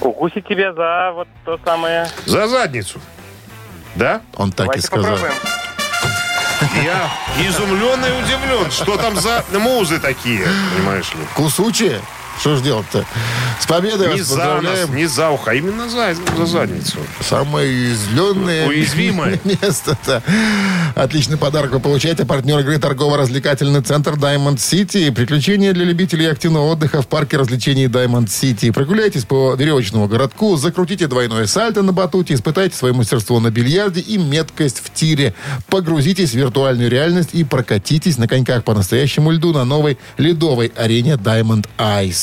Укусить 0.01 0.45
тебя 0.47 0.73
за 0.73 1.13
вот 1.13 1.27
то 1.45 1.57
самое. 1.63 2.07
За 2.25 2.47
задницу. 2.47 2.99
Да? 3.95 4.21
Он 4.35 4.51
так 4.51 4.67
Давайте 4.67 4.79
и 4.79 4.85
сказал. 4.85 5.11
попробуем. 5.13 5.33
Я 6.83 7.09
изумлен 7.47 7.99
и 8.05 8.23
удивлен. 8.23 8.69
Что 8.71 8.97
там 8.97 9.15
за 9.15 9.43
музы 9.59 9.99
такие? 9.99 10.45
Понимаешь 10.75 11.13
ли? 11.13 11.21
Кусучие? 11.35 11.99
Что 12.39 12.57
ж 12.57 12.61
делать-то? 12.61 13.05
С 13.59 13.65
победой 13.65 14.07
Не 14.07 14.17
вас 14.17 14.21
за 14.27 14.35
поздравляем. 14.35 14.95
не 14.95 15.05
за 15.05 15.29
ухо, 15.29 15.51
а 15.51 15.53
именно 15.53 15.89
за, 15.89 16.13
за 16.37 16.45
задницу. 16.45 16.97
Самое 17.21 17.69
уязвленное 17.69 18.67
Уязвимое. 18.67 19.39
место. 19.43 19.97
да. 20.05 20.21
Отличный 20.95 21.37
подарок 21.37 21.71
вы 21.71 21.79
получаете. 21.79 22.25
Партнер 22.25 22.59
игры 22.59 22.79
торгово-развлекательный 22.79 23.81
центр 23.81 24.13
Diamond 24.15 24.57
City. 24.57 25.11
Приключения 25.11 25.73
для 25.73 25.85
любителей 25.85 26.25
активного 26.29 26.71
отдыха 26.71 27.01
в 27.01 27.07
парке 27.07 27.37
развлечений 27.37 27.85
Diamond 27.85 28.25
City. 28.27 28.73
Прогуляйтесь 28.73 29.25
по 29.25 29.53
веревочному 29.55 30.07
городку, 30.07 30.57
закрутите 30.57 31.07
двойное 31.07 31.45
сальто 31.47 31.81
на 31.81 31.93
батуте, 31.93 32.33
испытайте 32.33 32.75
свое 32.75 32.93
мастерство 32.93 33.39
на 33.39 33.51
бильярде 33.51 34.01
и 34.01 34.17
меткость 34.17 34.81
в 34.83 34.91
тире. 34.93 35.33
Погрузитесь 35.69 36.31
в 36.31 36.35
виртуальную 36.35 36.89
реальность 36.89 37.29
и 37.33 37.43
прокатитесь 37.43 38.17
на 38.17 38.27
коньках 38.27 38.63
по 38.63 38.73
настоящему 38.73 39.31
льду 39.31 39.53
на 39.53 39.63
новой 39.63 39.97
ледовой 40.17 40.71
арене 40.75 41.13
Diamond 41.13 41.67
Ice. 41.77 42.22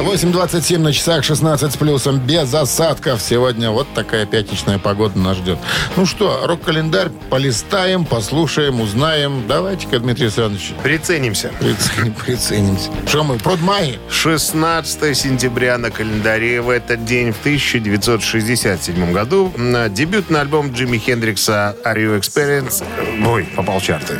8.27 0.00 0.78
на 0.78 0.92
часах, 0.92 1.24
16 1.24 1.72
с 1.72 1.76
плюсом, 1.76 2.18
без 2.18 2.52
осадков. 2.54 3.20
Сегодня 3.20 3.70
вот 3.70 3.86
такая 3.94 4.26
пятничная 4.26 4.78
погода 4.78 5.18
нас 5.18 5.38
ждет. 5.38 5.58
Ну 5.96 6.04
что, 6.06 6.42
рок-календарь 6.46 7.08
полистаем, 7.30 8.04
послушаем, 8.04 8.80
узнаем. 8.80 9.44
Давайте-ка, 9.48 9.98
Дмитрий 9.98 10.26
Александрович, 10.26 10.74
Приценимся. 10.82 11.50
прицени- 11.60 12.12
приценимся. 12.24 12.90
Что 13.08 13.24
мы, 13.24 13.38
продмай? 13.38 13.98
16 14.10 15.14
сентября 15.16 15.78
на 15.78 15.90
календаре 15.90 16.60
в 16.60 16.68
этот 16.70 17.04
день 17.04 17.32
в 17.32 17.40
1967 17.40 19.12
году 19.12 19.52
на 19.56 19.88
дебютный 19.88 20.40
альбом 20.40 20.72
Джимми 20.72 20.98
Хендрикса 20.98 21.74
«Are 21.84 21.96
You 21.96 22.20
Experience?» 22.20 22.84
Ой, 23.26 23.44
попал 23.56 23.80
в 23.80 23.82
чарты. 23.82 24.18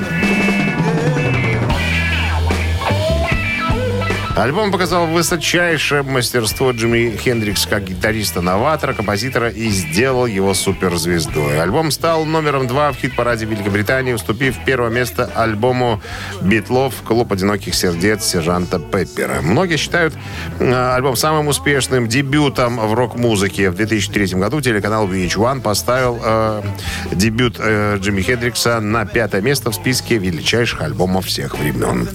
Альбом 4.36 4.70
показал 4.70 5.06
высочайшее 5.06 6.02
мастерство 6.02 6.70
Джимми 6.70 7.16
Хендрикса 7.16 7.70
как 7.70 7.84
гитариста-новатора, 7.84 8.92
композитора 8.92 9.48
и 9.48 9.70
сделал 9.70 10.26
его 10.26 10.52
суперзвездой. 10.52 11.58
Альбом 11.58 11.90
стал 11.90 12.26
номером 12.26 12.66
два 12.66 12.92
в 12.92 12.96
хит-параде 12.96 13.46
Великобритании, 13.46 14.12
уступив 14.12 14.56
первое 14.66 14.90
место 14.90 15.30
альбому 15.34 16.02
Битлов 16.42 16.96
«Клуб 17.02 17.32
одиноких 17.32 17.74
сердец» 17.74 18.26
сержанта 18.26 18.78
Пеппера. 18.78 19.40
Многие 19.40 19.78
считают 19.78 20.12
э, 20.58 20.94
альбом 20.94 21.16
самым 21.16 21.48
успешным 21.48 22.06
дебютом 22.06 22.76
в 22.76 22.92
рок-музыке. 22.92 23.70
В 23.70 23.76
2003 23.76 24.38
году 24.38 24.60
телеканал 24.60 25.08
VH1 25.08 25.62
поставил 25.62 26.20
э, 26.22 26.62
дебют 27.10 27.56
э, 27.58 27.96
Джимми 28.00 28.20
Хендрикса 28.20 28.80
на 28.80 29.06
пятое 29.06 29.40
место 29.40 29.70
в 29.70 29.74
списке 29.74 30.18
величайших 30.18 30.82
альбомов 30.82 31.24
всех 31.24 31.58
времен. 31.58 32.06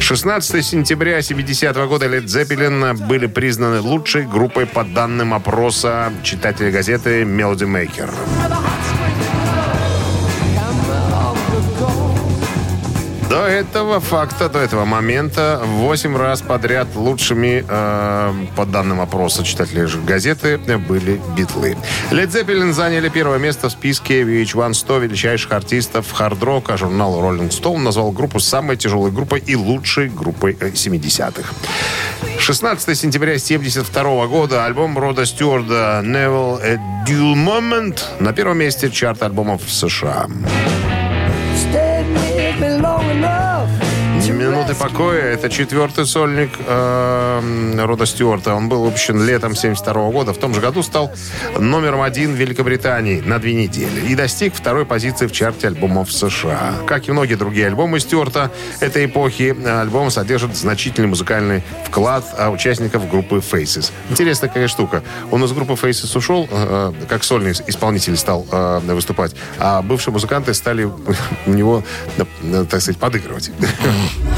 16 0.00 0.64
сентября 0.64 1.20
70 1.20 1.57
года 1.88 2.06
Led 2.06 2.26
Zeppelin 2.26 2.94
были 3.08 3.26
признаны 3.26 3.80
лучшей 3.80 4.24
группой 4.26 4.64
по 4.66 4.84
данным 4.84 5.34
опроса 5.34 6.12
читателей 6.22 6.70
газеты 6.70 7.22
Melody 7.22 7.66
Maker. 7.66 8.67
До 13.28 13.46
этого 13.46 14.00
факта, 14.00 14.48
до 14.48 14.58
этого 14.58 14.86
момента 14.86 15.60
8 15.62 16.16
раз 16.16 16.40
подряд 16.40 16.88
лучшими, 16.94 17.62
э, 17.68 18.32
по 18.56 18.64
данным 18.64 19.02
опроса 19.02 19.44
читателей 19.44 19.86
газеты, 20.06 20.56
были 20.56 21.20
битлы. 21.36 21.76
Led 22.10 22.28
Zeppelin 22.28 22.72
заняли 22.72 23.10
первое 23.10 23.38
место 23.38 23.68
в 23.68 23.72
списке 23.72 24.22
VH1 24.22 24.72
100 24.72 24.98
величайших 24.98 25.52
артистов 25.52 26.10
хард-рока. 26.10 26.78
Журнал 26.78 27.20
Rolling 27.20 27.50
Stone 27.50 27.80
назвал 27.80 28.12
группу 28.12 28.40
самой 28.40 28.78
тяжелой 28.78 29.10
группой 29.10 29.40
и 29.40 29.54
лучшей 29.56 30.08
группой 30.08 30.56
э, 30.58 30.70
70-х. 30.70 31.52
16 32.38 32.98
сентября 32.98 33.32
1972 33.32 34.26
года 34.26 34.64
альбом 34.64 34.96
Рода 34.96 35.26
Стюарда 35.26 36.00
«Never 36.02 36.62
a 36.62 37.04
Dual 37.06 37.34
Moment» 37.34 38.00
на 38.20 38.32
первом 38.32 38.58
месте 38.58 38.90
чарта 38.90 39.26
альбомов 39.26 39.66
в 39.66 39.70
США. 39.70 40.28
Минуты 44.48 44.74
покоя. 44.74 45.34
Это 45.34 45.50
четвертый 45.50 46.06
сольник 46.06 46.50
э, 46.66 47.84
Рода 47.84 48.06
Стюарта. 48.06 48.54
Он 48.54 48.70
был 48.70 48.84
выпущен 48.84 49.22
летом 49.22 49.54
72 49.54 50.10
года. 50.10 50.32
В 50.32 50.38
том 50.38 50.54
же 50.54 50.62
году 50.62 50.82
стал 50.82 51.12
номером 51.58 52.00
один 52.00 52.32
в 52.32 52.36
Великобритании 52.36 53.20
на 53.20 53.38
две 53.38 53.52
недели. 53.52 54.06
И 54.08 54.14
достиг 54.14 54.54
второй 54.54 54.86
позиции 54.86 55.26
в 55.26 55.32
чарте 55.32 55.66
альбомов 55.66 56.10
США. 56.10 56.76
Как 56.86 57.08
и 57.08 57.12
многие 57.12 57.34
другие 57.34 57.66
альбомы 57.66 58.00
Стюарта 58.00 58.50
этой 58.80 59.04
эпохи, 59.04 59.54
альбом 59.66 60.10
содержит 60.10 60.56
значительный 60.56 61.08
музыкальный 61.08 61.62
вклад 61.84 62.24
а, 62.38 62.48
участников 62.48 63.06
группы 63.10 63.36
Faces. 63.36 63.92
Интересная 64.08 64.48
какая 64.48 64.68
штука. 64.68 65.02
Он 65.30 65.44
из 65.44 65.52
группы 65.52 65.74
Faces 65.74 66.16
ушел, 66.16 66.48
э, 66.50 66.92
как 67.06 67.22
сольный 67.22 67.52
исполнитель 67.66 68.16
стал 68.16 68.46
э, 68.50 68.80
выступать, 68.94 69.34
а 69.58 69.82
бывшие 69.82 70.14
музыканты 70.14 70.54
стали 70.54 70.84
у 71.46 71.50
него, 71.50 71.84
э, 72.16 72.64
так 72.70 72.80
сказать, 72.80 72.98
подыгрывать. 72.98 73.50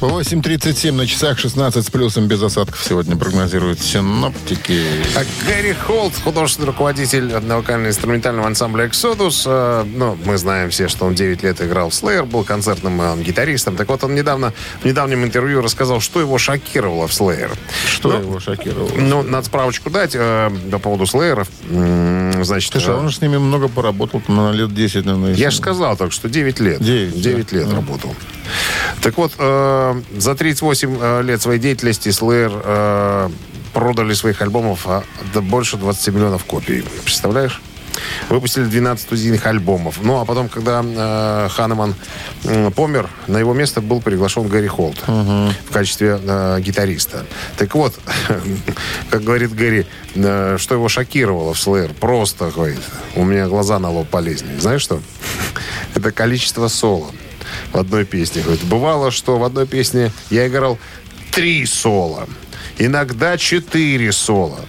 8.37 0.00 0.92
на 0.92 1.06
часах, 1.06 1.38
16 1.38 1.84
с 1.84 1.90
плюсом 1.90 2.26
без 2.26 2.42
осадков 2.42 2.82
сегодня 2.82 3.16
прогнозируют 3.16 3.80
синоптики. 3.80 4.82
А 5.14 5.24
Гэри 5.46 5.74
Холт, 5.74 6.14
художественный 6.24 6.68
руководитель 6.68 7.26
вокально-инструментального 7.28 8.46
ансамбля 8.46 8.86
«Эксодус». 8.86 9.44
э, 9.46 9.84
ну, 9.94 10.16
мы 10.24 10.38
знаем 10.38 10.70
все, 10.70 10.88
что 10.88 11.04
он 11.04 11.14
9 11.14 11.42
лет 11.42 11.60
играл 11.60 11.90
в 11.90 11.92
Slayer, 11.92 12.24
был 12.24 12.44
концертным 12.44 12.98
э, 12.98 13.22
гитаристом. 13.22 13.76
Так 13.76 13.88
вот, 13.90 14.02
он 14.02 14.14
недавно, 14.14 14.54
в 14.80 14.86
недавнем 14.86 15.22
интервью 15.22 15.60
рассказал, 15.60 16.00
что 16.00 16.18
его 16.20 16.38
шокировало 16.38 17.06
в 17.06 17.10
Slayer. 17.12 17.50
Что 17.86 18.08
Ну, 18.12 18.20
его 18.20 18.40
шокировало? 18.40 18.90
Ну, 18.96 19.22
надо 19.22 19.44
справочку 19.46 19.90
дать 19.90 20.12
э, 20.14 20.50
по 20.72 20.78
поводу 20.78 21.04
Слееров. 21.04 21.48
М, 21.68 22.42
Значит, 22.42 22.72
Слушай, 22.72 22.94
э, 22.94 22.96
он 22.96 23.10
же 23.10 23.16
с 23.16 23.20
ними 23.20 23.36
много 23.36 23.68
поработал, 23.68 24.22
на 24.28 24.50
лет 24.52 24.74
10, 24.74 25.04
наверное. 25.04 25.34
я 25.34 25.50
же 25.50 25.58
сказал 25.58 25.94
только 25.98 26.14
что 26.14 26.30
9 26.30 26.58
лет. 26.60 26.80
Девять, 26.82 27.20
9 27.20 27.50
да. 27.50 27.56
лет 27.58 27.68
Да. 27.68 27.76
работал. 27.76 28.14
Так 29.02 29.16
вот, 29.16 29.32
э, 29.38 30.02
за 30.16 30.34
38 30.34 30.98
э, 31.00 31.22
лет 31.22 31.40
своей 31.42 31.60
деятельности 31.60 32.08
Slayer 32.08 32.52
э, 32.64 33.30
продали 33.72 34.14
своих 34.14 34.42
альбомов 34.42 34.86
а, 34.86 35.04
да 35.32 35.40
больше 35.40 35.76
20 35.76 36.14
миллионов 36.14 36.44
копий. 36.44 36.84
Представляешь? 37.04 37.60
Выпустили 38.28 38.64
12 38.64 39.04
студийных 39.04 39.46
альбомов. 39.46 39.98
Ну, 40.02 40.20
а 40.20 40.24
потом, 40.24 40.48
когда 40.48 40.82
э, 40.84 41.48
Ханеман 41.50 41.94
м, 42.44 42.72
помер, 42.72 43.08
на 43.26 43.38
его 43.38 43.52
место 43.52 43.80
был 43.80 44.00
приглашен 44.00 44.48
Гэри 44.48 44.68
Холт 44.68 44.96
в 45.06 45.72
качестве 45.72 46.18
э, 46.22 46.60
гитариста. 46.60 47.26
Так 47.56 47.74
вот, 47.74 47.98
как 49.10 49.22
говорит 49.22 49.54
Гэри, 49.54 49.86
э, 50.14 50.56
что 50.58 50.74
его 50.74 50.88
шокировало 50.88 51.52
в 51.52 51.58
Slayer, 51.58 51.92
просто, 51.92 52.50
говорит, 52.50 52.80
у 53.16 53.24
меня 53.24 53.48
глаза 53.48 53.78
на 53.78 53.90
лоб 53.90 54.08
полезли. 54.08 54.58
Знаешь 54.58 54.82
что? 54.82 55.00
Это 55.94 56.12
количество 56.12 56.68
соло 56.68 57.10
в 57.72 57.78
одной 57.78 58.04
песне. 58.04 58.42
Говорит, 58.42 58.64
бывало, 58.64 59.10
что 59.10 59.38
в 59.38 59.44
одной 59.44 59.66
песне 59.66 60.12
я 60.30 60.46
играл 60.46 60.78
три 61.30 61.64
соло, 61.66 62.28
иногда 62.78 63.36
четыре 63.38 64.12
соло. 64.12 64.60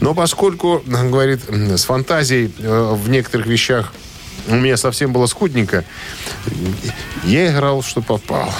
Но 0.00 0.14
поскольку, 0.14 0.82
говорит, 0.86 1.40
с 1.48 1.84
фантазией 1.84 2.52
э, 2.58 2.94
в 2.94 3.08
некоторых 3.08 3.46
вещах 3.46 3.92
у 4.48 4.54
меня 4.54 4.76
совсем 4.76 5.12
было 5.12 5.26
скудненько, 5.26 5.84
я 7.24 7.52
играл, 7.52 7.82
что 7.82 8.00
попал. 8.02 8.52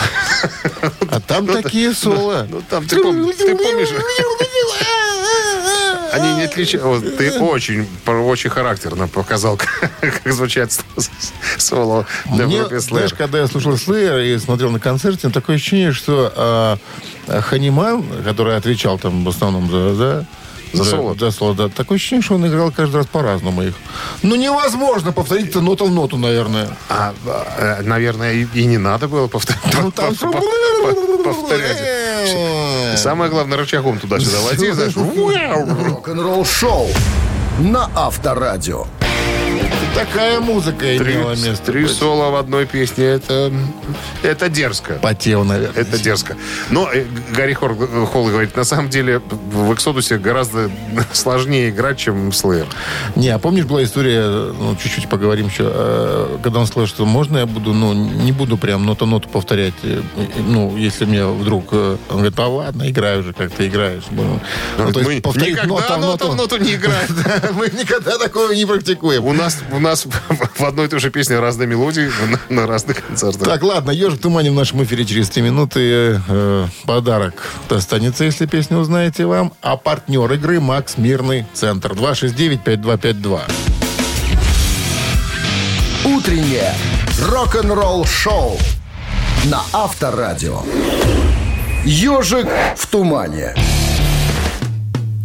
А 1.10 1.20
там 1.20 1.46
такие 1.46 1.94
соло. 1.94 2.46
Ну, 2.48 2.62
там, 2.68 2.86
ты 2.86 3.02
помнишь? 3.02 3.88
Вот, 6.82 7.16
ты 7.16 7.38
очень, 7.40 7.86
очень 8.06 8.50
характерно 8.50 9.08
показал, 9.08 9.58
как 10.00 10.32
звучат 10.32 10.72
соло 11.58 12.06
в 12.24 12.30
Мне, 12.30 12.66
знаешь, 12.80 13.12
Slayer. 13.12 13.16
когда 13.16 13.38
я 13.38 13.46
слушал 13.46 13.72
Slayer 13.74 14.34
и 14.34 14.38
смотрел 14.38 14.70
на 14.70 14.80
концерте, 14.80 15.28
такое 15.30 15.56
ощущение, 15.56 15.92
что 15.92 16.32
а, 16.36 16.78
а, 17.26 17.40
Ханиман, 17.40 18.04
который 18.24 18.56
отвечал 18.56 18.98
там 18.98 19.24
в 19.24 19.28
основном 19.28 19.70
за... 19.70 19.94
за 19.94 20.26
За 20.72 20.84
соло? 20.84 21.14
За 21.18 21.30
соло, 21.30 21.54
да. 21.54 21.68
Такое 21.68 21.96
ощущение, 21.96 22.22
что 22.22 22.34
он 22.34 22.46
играл 22.46 22.70
каждый 22.70 22.96
раз 22.96 23.06
по-разному 23.06 23.62
их. 23.62 23.74
Ну, 24.22 24.36
невозможно 24.36 25.12
повторить 25.12 25.48
это 25.48 25.60
нота 25.60 25.84
в 25.84 25.90
ноту, 25.90 26.16
наверное. 26.16 26.68
А, 26.88 27.12
э, 27.58 27.82
наверное, 27.82 28.34
и, 28.34 28.46
и 28.54 28.66
не 28.66 28.78
надо 28.78 29.08
было 29.08 29.26
повторять. 29.26 29.62
Ну, 29.82 29.90
там 29.90 30.14
повторять. 30.14 31.78
Самое 32.96 33.30
главное, 33.30 33.58
рычагом 33.58 33.98
туда-сюда 33.98 34.40
води, 34.40 34.70
знаешь. 34.72 34.96
Рок-н-ролл-шоу 34.96 36.88
на 37.58 37.90
Авторадио. 37.94 38.86
Такая 39.94 40.40
музыка 40.40 40.78
Три, 40.80 41.14
имела 41.14 41.30
место. 41.34 41.72
три 41.72 41.82
быть. 41.82 41.92
соло 41.92 42.30
в 42.30 42.36
одной 42.36 42.64
песне, 42.64 43.04
это, 43.04 43.52
это 44.22 44.48
дерзко. 44.48 44.94
Потел, 44.94 45.44
наверное. 45.44 45.82
Это 45.82 45.98
дерзко. 45.98 46.36
Но 46.70 46.88
э, 46.92 47.04
Гарри 47.34 47.52
Хор- 47.54 48.06
Холл 48.06 48.28
говорит, 48.28 48.56
на 48.56 48.64
самом 48.64 48.88
деле 48.88 49.18
в 49.18 49.74
Эксодусе 49.74 50.16
гораздо 50.18 50.70
сложнее 51.12 51.70
играть, 51.70 51.98
чем 51.98 52.28
Slayer. 52.30 52.66
Не, 53.16 53.28
а 53.30 53.38
помнишь, 53.38 53.64
была 53.64 53.82
история, 53.82 54.26
ну, 54.26 54.76
чуть-чуть 54.76 55.08
поговорим 55.08 55.46
еще, 55.48 55.64
э, 55.66 56.38
когда 56.42 56.60
он 56.60 56.66
сказал, 56.66 56.86
что 56.86 57.04
можно 57.04 57.38
я 57.38 57.46
буду, 57.46 57.74
ну, 57.74 57.92
не 57.92 58.32
буду 58.32 58.56
прям 58.56 58.86
нота-ноту 58.86 59.28
повторять, 59.28 59.74
э, 59.82 60.00
ну, 60.38 60.76
если 60.76 61.04
мне 61.04 61.26
вдруг... 61.26 61.72
Он 61.72 61.98
говорит, 62.10 62.38
а 62.38 62.46
ладно, 62.46 62.88
играй 62.88 63.18
уже, 63.18 63.32
как 63.32 63.50
ты 63.50 63.66
играешь. 63.66 64.04
Ну, 64.10 64.40
ну, 64.78 64.92
то 64.92 65.00
есть 65.00 65.22
повторить 65.22 65.56
никогда 65.56 65.74
нота 65.74 65.96
в 65.96 66.00
нота 66.00 66.26
в 66.26 66.36
ноту 66.36 66.56
не 66.58 66.74
играем. 66.74 67.08
Мы 67.54 67.66
никогда 67.66 68.18
такого 68.18 68.52
не 68.52 68.64
практикуем. 68.64 69.24
У 69.26 69.32
нас, 69.32 69.58
у 69.80 69.82
нас 69.82 70.06
в 70.58 70.64
одной 70.64 70.86
и 70.86 70.88
той 70.88 71.00
же 71.00 71.10
песне 71.10 71.38
разные 71.40 71.66
мелодии 71.66 72.10
на, 72.48 72.62
на 72.62 72.66
разных 72.66 73.04
концертах. 73.06 73.48
Так, 73.48 73.62
ладно, 73.62 73.90
«Ежик 73.90 74.18
в 74.18 74.22
тумане» 74.22 74.50
в 74.50 74.54
нашем 74.54 74.82
эфире 74.84 75.04
через 75.04 75.30
3 75.30 75.42
минуты. 75.42 76.20
Э, 76.28 76.66
подарок 76.84 77.34
достанется, 77.68 78.24
если 78.24 78.46
песню 78.46 78.78
узнаете 78.78 79.26
вам. 79.26 79.52
А 79.62 79.76
партнер 79.76 80.30
игры 80.32 80.60
«Макс 80.60 80.98
Мирный 80.98 81.46
Центр». 81.54 81.92
269-5252. 81.92 83.40
Утреннее 86.04 86.74
рок-н-ролл-шоу 87.28 88.58
на 89.46 89.62
Авторадио. 89.72 90.62
Ежик 91.84 92.46
в 92.76 92.86
тумане. 92.86 93.54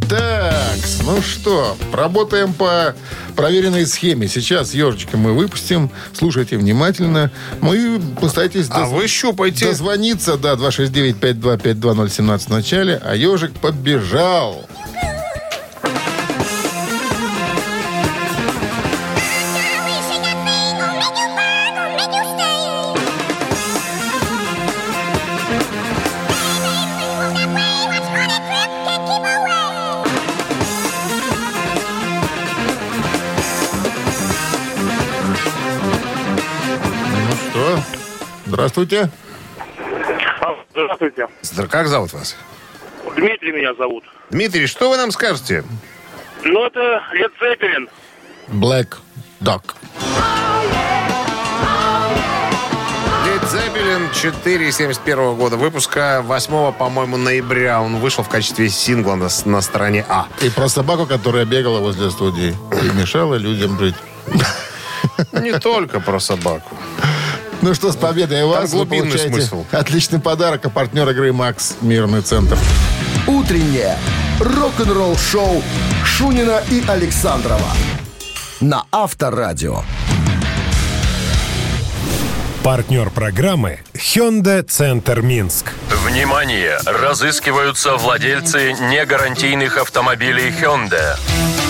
Так, 0.09 0.77
ну 1.03 1.19
что, 1.21 1.75
работаем 1.91 2.53
по 2.53 2.93
проверенной 3.35 3.85
схеме. 3.85 4.27
Сейчас 4.27 4.73
ежичка 4.73 5.17
мы 5.17 5.33
выпустим. 5.33 5.89
Слушайте 6.13 6.57
внимательно. 6.57 7.31
Мы 7.61 8.01
постарайтесь 8.19 8.67
А 8.69 8.81
доз- 8.85 8.89
вы 8.93 9.07
щупайте. 9.07 9.65
дозвониться. 9.65 10.37
Да, 10.37 10.55
269-5252017 10.55 12.45
в 12.47 12.49
начале. 12.49 13.01
А 13.03 13.15
ежик 13.15 13.51
побежал. 13.53 14.67
Здравствуйте. 38.55 39.09
Здравствуйте. 40.71 41.27
Здра- 41.41 41.67
Как 41.67 41.87
зовут 41.87 42.13
вас? 42.13 42.35
Дмитрий 43.15 43.51
меня 43.51 43.73
зовут. 43.75 44.03
Дмитрий, 44.29 44.65
что 44.67 44.89
вы 44.89 44.97
нам 44.97 45.11
скажете? 45.11 45.63
Ну, 46.43 46.65
это 46.65 47.01
Лед 47.13 47.31
Зеппелин. 47.41 47.89
Black 48.47 48.95
Dog. 49.41 49.61
Зеппелин 53.51 53.95
Ван 54.05 54.09
Хален 54.09 54.09
4 54.13 54.71
71 54.71 55.35
года 55.35 55.55
выпуска. 55.57 56.21
8, 56.25 56.73
по-моему, 56.73 57.17
ноября 57.17 57.81
он 57.81 57.97
вышел 57.97 58.23
в 58.23 58.29
качестве 58.29 58.69
сингла 58.69 59.15
на, 59.15 59.29
на 59.45 59.61
стороне 59.61 60.05
А. 60.09 60.27
И 60.41 60.49
про 60.49 60.67
собаку, 60.67 61.05
которая 61.05 61.45
бегала 61.45 61.79
возле 61.79 62.09
студии 62.09 62.55
и 62.81 62.97
мешала 62.97 63.35
людям 63.35 63.77
жить. 63.79 63.95
Не 65.33 65.57
только 65.59 65.99
про 65.99 66.19
собаку. 66.19 66.75
Ну 67.65 67.73
что, 67.73 67.91
с 67.91 67.95
победой 67.95 68.43
у 68.43 68.49
вас. 68.49 68.69
Вы 68.69 68.85
глубинный 68.85 69.09
получаете 69.09 69.33
смысл. 69.33 69.65
Отличный 69.71 70.19
подарок. 70.19 70.67
А 70.67 70.69
партнер 70.69 71.09
игры 71.09 71.33
«Макс» 71.33 71.73
Мирный 71.81 72.21
центр. 72.21 72.59
Утреннее 73.25 73.97
рок-н-ролл-шоу 74.39 75.63
Шунина 76.05 76.61
и 76.69 76.83
Александрова 76.87 77.71
на 78.61 78.83
Авторадио. 78.91 79.81
Партнер 82.63 83.09
программы 83.09 83.79
Hyundai 83.95 84.61
Центр 84.61 85.23
Минск. 85.23 85.71
Внимание! 85.89 86.77
Разыскиваются 86.85 87.95
владельцы 87.95 88.73
негарантийных 88.73 89.79
автомобилей 89.79 90.49
Hyundai. 90.51 91.17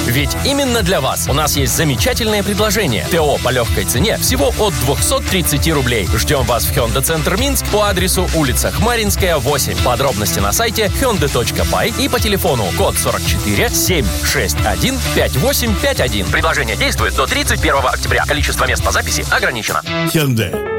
Ведь 0.05 0.35
именно 0.45 0.83
для 0.83 1.01
вас 1.01 1.27
у 1.27 1.33
нас 1.33 1.55
есть 1.55 1.75
замечательное 1.75 2.43
предложение. 2.43 3.07
ТО 3.11 3.37
по 3.43 3.49
легкой 3.49 3.85
цене 3.85 4.17
всего 4.17 4.53
от 4.59 4.73
230 4.81 5.67
рублей. 5.73 6.07
Ждем 6.15 6.43
вас 6.43 6.65
в 6.65 6.71
Hyundai 6.71 7.01
Центр 7.01 7.37
Минск 7.37 7.65
по 7.67 7.89
адресу 7.89 8.27
улица 8.35 8.71
Хмаринская, 8.71 9.37
8. 9.37 9.83
Подробности 9.83 10.39
на 10.39 10.51
сайте 10.51 10.85
hyundai.by 10.85 12.03
и 12.03 12.07
по 12.07 12.19
телефону 12.19 12.65
код 12.77 12.97
44 12.97 13.69
761 13.69 14.99
5851. 15.15 16.27
Предложение 16.27 16.75
действует 16.75 17.15
до 17.15 17.25
31 17.25 17.75
октября. 17.85 18.25
Количество 18.25 18.65
мест 18.65 18.83
по 18.83 18.91
записи 18.91 19.25
ограничено. 19.31 19.81
Hyundai. 20.13 20.74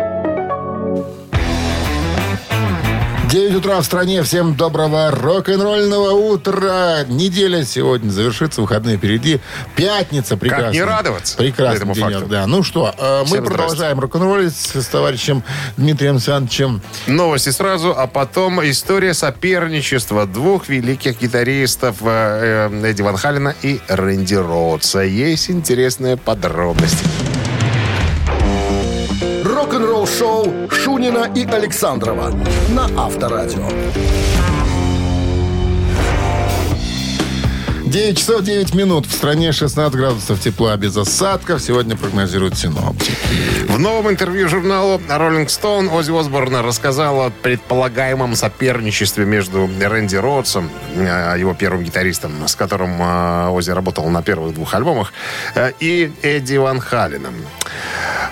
9 3.30 3.56
утра 3.56 3.80
в 3.80 3.84
стране. 3.84 4.22
Всем 4.22 4.54
доброго 4.54 5.10
рок-н-ролльного 5.10 6.10
утра. 6.12 7.04
Неделя 7.08 7.64
сегодня 7.64 8.08
завершится, 8.10 8.60
выходные 8.60 8.98
впереди. 8.98 9.40
Пятница 9.74 10.36
прекрасная. 10.36 10.72
не 10.72 10.82
радоваться 10.82 11.36
Прекрасный 11.36 11.76
этому 11.78 11.94
денек, 11.94 12.12
факту? 12.12 12.28
да. 12.28 12.46
Ну 12.46 12.62
что, 12.62 12.94
э, 12.96 13.20
мы 13.22 13.26
Всем 13.26 13.44
продолжаем 13.44 13.98
рок-н-роллить 13.98 14.54
с 14.54 14.86
товарищем 14.86 15.42
Дмитрием 15.76 16.14
Александровичем. 16.14 16.80
Новости 17.08 17.50
сразу, 17.50 17.94
а 17.96 18.06
потом 18.06 18.62
история 18.64 19.12
соперничества 19.12 20.26
двух 20.26 20.68
великих 20.68 21.20
гитаристов 21.20 21.96
э, 22.02 22.68
э, 22.70 22.86
Эдди 22.86 23.02
Ван 23.02 23.16
Халена 23.16 23.56
и 23.60 23.80
Рэнди 23.88 24.34
Роудса. 24.34 25.00
Есть 25.00 25.50
интересные 25.50 26.16
подробности. 26.16 27.04
Рок-н-ролл-шоу 30.16 30.70
Шунина 30.70 31.30
и 31.34 31.44
Александрова 31.44 32.32
на 32.70 32.84
Авторадио. 32.96 33.68
9 37.84 38.18
часов 38.18 38.42
9 38.42 38.74
минут. 38.74 39.06
В 39.06 39.12
стране 39.12 39.52
16 39.52 39.94
градусов 39.94 40.40
тепла 40.40 40.76
без 40.76 40.96
осадков. 40.96 41.60
Сегодня 41.60 41.96
прогнозируют 41.96 42.56
синоптики. 42.56 43.12
В 43.68 43.78
новом 43.78 44.10
интервью 44.10 44.48
журналу 44.48 44.98
Rolling 45.08 45.46
Stone 45.46 45.94
Оззи 45.94 46.18
Осборн 46.18 46.56
рассказал 46.56 47.20
о 47.20 47.30
предполагаемом 47.30 48.36
соперничестве 48.36 49.24
между 49.24 49.68
Рэнди 49.80 50.16
Роудсом, 50.16 50.70
э, 50.94 51.36
его 51.38 51.54
первым 51.54 51.84
гитаристом, 51.84 52.32
с 52.46 52.54
которым 52.54 53.00
э, 53.00 53.48
Оззи 53.48 53.70
работал 53.70 54.08
на 54.08 54.22
первых 54.22 54.54
двух 54.54 54.74
альбомах, 54.74 55.12
э, 55.54 55.72
и 55.80 56.10
Эдди 56.22 56.56
Ван 56.56 56.80
Халленом. 56.80 57.34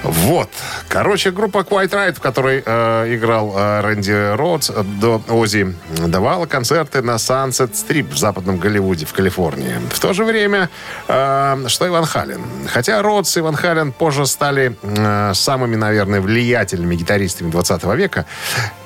Вот. 0.05 0.51
Короче, 0.89 1.31
группа 1.31 1.59
Quiet 1.59 1.91
Right, 1.91 2.15
в 2.15 2.21
которой 2.21 2.63
э, 2.65 3.15
играл 3.15 3.55
э, 3.57 3.81
Рэнди 3.81 4.37
Роудс, 4.37 4.71
э, 4.71 4.83
до 5.01 5.23
Оззи 5.29 5.75
давала 6.07 6.45
концерты 6.47 7.01
на 7.01 7.17
Sunset 7.17 7.73
Strip 7.73 8.13
в 8.13 8.19
западном 8.19 8.59
Голливуде, 8.59 9.07
в 9.07 9.13
Калифорнии. 9.15 9.81
В 9.91 9.99
то 9.99 10.13
же 10.13 10.25
время, 10.25 10.69
э, 11.09 11.65
что 11.69 11.87
и 11.87 11.89
Ван 11.89 12.05
Хален. 12.05 12.43
Хотя 12.69 13.01
Роудс 13.01 13.35
и 13.39 13.41
Ван 13.41 13.57
Хален 13.57 13.93
позже 13.93 14.27
стали 14.27 14.77
э, 14.83 15.33
самыми, 15.35 15.77
наверное, 15.77 16.21
влиятельными 16.21 16.97
гитаристами 16.97 17.51
20 17.51 17.85
века, 17.97 18.27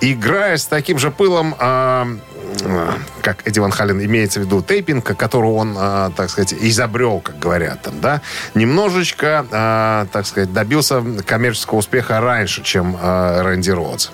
играя 0.01 0.57
с 0.57 0.67
таким 0.67 0.99
же 0.99 1.11
пылом 1.11 1.55
э, 1.59 2.17
как 3.23 3.47
Эдди 3.47 3.59
Ван 3.59 3.71
Хален 3.71 4.03
имеется 4.05 4.41
в 4.41 4.45
виду 4.45 4.63
тейпинг, 4.63 5.05
которого 5.17 5.55
он, 5.55 5.77
э, 5.79 6.11
так 6.17 6.31
сказать, 6.31 6.53
изобрел, 6.53 7.21
как 7.21 7.39
говорят 7.39 7.83
там, 7.83 8.01
да, 8.01 8.23
немножечко, 8.55 9.47
э, 9.51 10.07
так 10.13 10.27
сказать, 10.27 10.53
добился 10.53 11.03
коммерческого 11.27 11.79
успеха 11.79 12.21
раньше, 12.21 12.63
чем 12.63 12.97
э, 13.01 13.43
Рэнди 13.43 13.71
Роудс. 13.71 14.11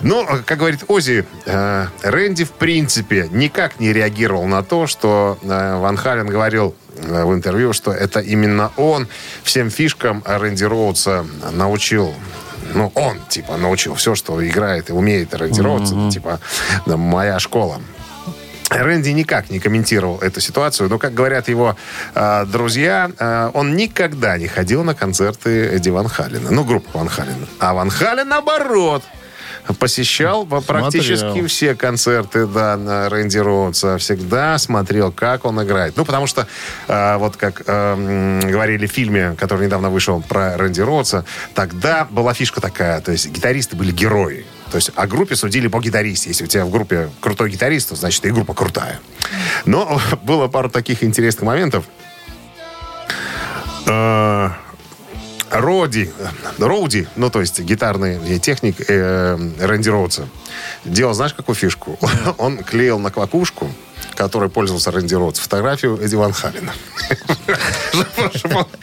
Но, 0.00 0.26
э, 0.28 0.38
как 0.44 0.58
говорит 0.58 0.84
Ози, 0.88 1.26
э, 1.46 1.86
Рэнди, 2.02 2.44
в 2.44 2.52
принципе, 2.52 3.28
никак 3.30 3.80
не 3.80 3.92
реагировал 3.92 4.46
на 4.46 4.62
то, 4.62 4.86
что 4.86 5.38
э, 5.42 5.78
Ван 5.78 5.96
Хален 5.96 6.26
говорил 6.26 6.74
э, 6.96 7.24
в 7.24 7.34
интервью, 7.34 7.72
что 7.72 7.92
это 7.92 8.20
именно 8.20 8.72
он 8.76 9.08
всем 9.42 9.70
фишкам 9.70 10.22
Рэнди 10.26 10.64
Роудса 10.64 11.24
научил 11.52 12.14
ну, 12.74 12.92
он, 12.94 13.18
типа, 13.28 13.56
научил 13.56 13.94
все, 13.94 14.14
что 14.14 14.46
играет 14.46 14.90
и 14.90 14.92
умеет 14.92 15.34
Рэнди 15.34 15.60
Роудс. 15.60 15.92
Это, 15.92 16.10
типа, 16.10 16.40
моя 16.86 17.38
школа. 17.38 17.80
Рэнди 18.70 19.10
никак 19.10 19.50
не 19.50 19.58
комментировал 19.58 20.18
эту 20.20 20.40
ситуацию, 20.40 20.88
но, 20.88 20.98
как 20.98 21.12
говорят 21.12 21.48
его 21.48 21.76
э, 22.14 22.44
друзья, 22.46 23.10
э, 23.18 23.50
он 23.52 23.74
никогда 23.74 24.38
не 24.38 24.46
ходил 24.46 24.84
на 24.84 24.94
концерты 24.94 25.66
Эдди 25.66 25.90
Ван 25.90 26.08
Халена, 26.08 26.50
ну, 26.52 26.64
группы 26.64 26.88
Ван 26.94 27.08
Халена. 27.08 27.46
А 27.58 27.74
Ван 27.74 27.90
Хален, 27.90 28.28
наоборот, 28.28 29.02
посещал 29.78 30.46
практически 30.46 31.20
Смотрел. 31.20 31.46
все 31.46 31.74
концерты 31.74 32.46
да, 32.46 33.08
Рэнди 33.08 33.38
Роудса. 33.38 33.98
Всегда 33.98 34.58
смотрел, 34.58 35.12
как 35.12 35.44
он 35.44 35.62
играет. 35.62 35.96
Ну, 35.96 36.04
потому 36.04 36.26
что, 36.26 36.46
э, 36.88 37.16
вот 37.16 37.36
как 37.36 37.62
э, 37.66 38.40
говорили 38.44 38.86
в 38.86 38.92
фильме, 38.92 39.36
который 39.38 39.66
недавно 39.66 39.90
вышел 39.90 40.20
про 40.22 40.56
Рэнди 40.56 40.80
Роудса, 40.80 41.24
тогда 41.54 42.06
была 42.10 42.34
фишка 42.34 42.60
такая, 42.60 43.00
то 43.00 43.12
есть 43.12 43.28
гитаристы 43.28 43.76
были 43.76 43.92
герои. 43.92 44.46
То 44.70 44.76
есть 44.76 44.92
о 44.94 45.06
группе 45.06 45.34
судили 45.36 45.66
по 45.66 45.80
гитаристе. 45.80 46.30
Если 46.30 46.44
у 46.44 46.46
тебя 46.46 46.64
в 46.64 46.70
группе 46.70 47.10
крутой 47.20 47.50
гитарист, 47.50 47.88
то 47.88 47.96
значит 47.96 48.24
и 48.24 48.30
группа 48.30 48.54
крутая. 48.54 49.00
Но 49.64 50.00
было 50.22 50.48
пару 50.48 50.70
таких 50.70 51.02
интересных 51.02 51.44
моментов. 51.44 51.84
Роди, 55.50 56.10
Роуди, 56.58 57.08
ну, 57.16 57.30
то 57.30 57.40
есть 57.40 57.60
гитарный 57.60 58.38
техник 58.38 58.76
э, 58.88 59.36
Рэнди 59.58 59.88
Роудса, 59.88 60.28
делал, 60.84 61.14
знаешь, 61.14 61.34
какую 61.34 61.56
фишку? 61.56 61.98
Он 62.38 62.58
клеил 62.58 62.98
на 62.98 63.10
квакушку, 63.10 63.70
которой 64.14 64.48
пользовался 64.48 64.90
Рэнди 64.90 65.14
Роудс, 65.14 65.40
фотографию 65.40 65.98
Эдди 66.00 66.14
Ван 66.14 66.34
он 66.44 66.70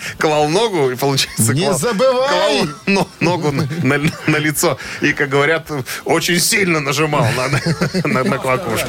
клал 0.17 0.49
ногу, 0.49 0.91
и 0.91 0.95
получается... 0.95 1.53
Не 1.53 1.73
забывай! 1.73 2.27
клал 2.27 2.67
но- 2.85 3.07
ногу 3.19 3.51
на, 3.51 4.37
лицо. 4.37 4.77
И, 5.01 5.13
как 5.13 5.29
говорят, 5.29 5.71
очень 6.05 6.39
сильно 6.39 6.79
нажимал 6.79 7.25
на, 7.37 7.47
на, 8.07 8.23
на 8.23 8.37
квакушку. 8.37 8.87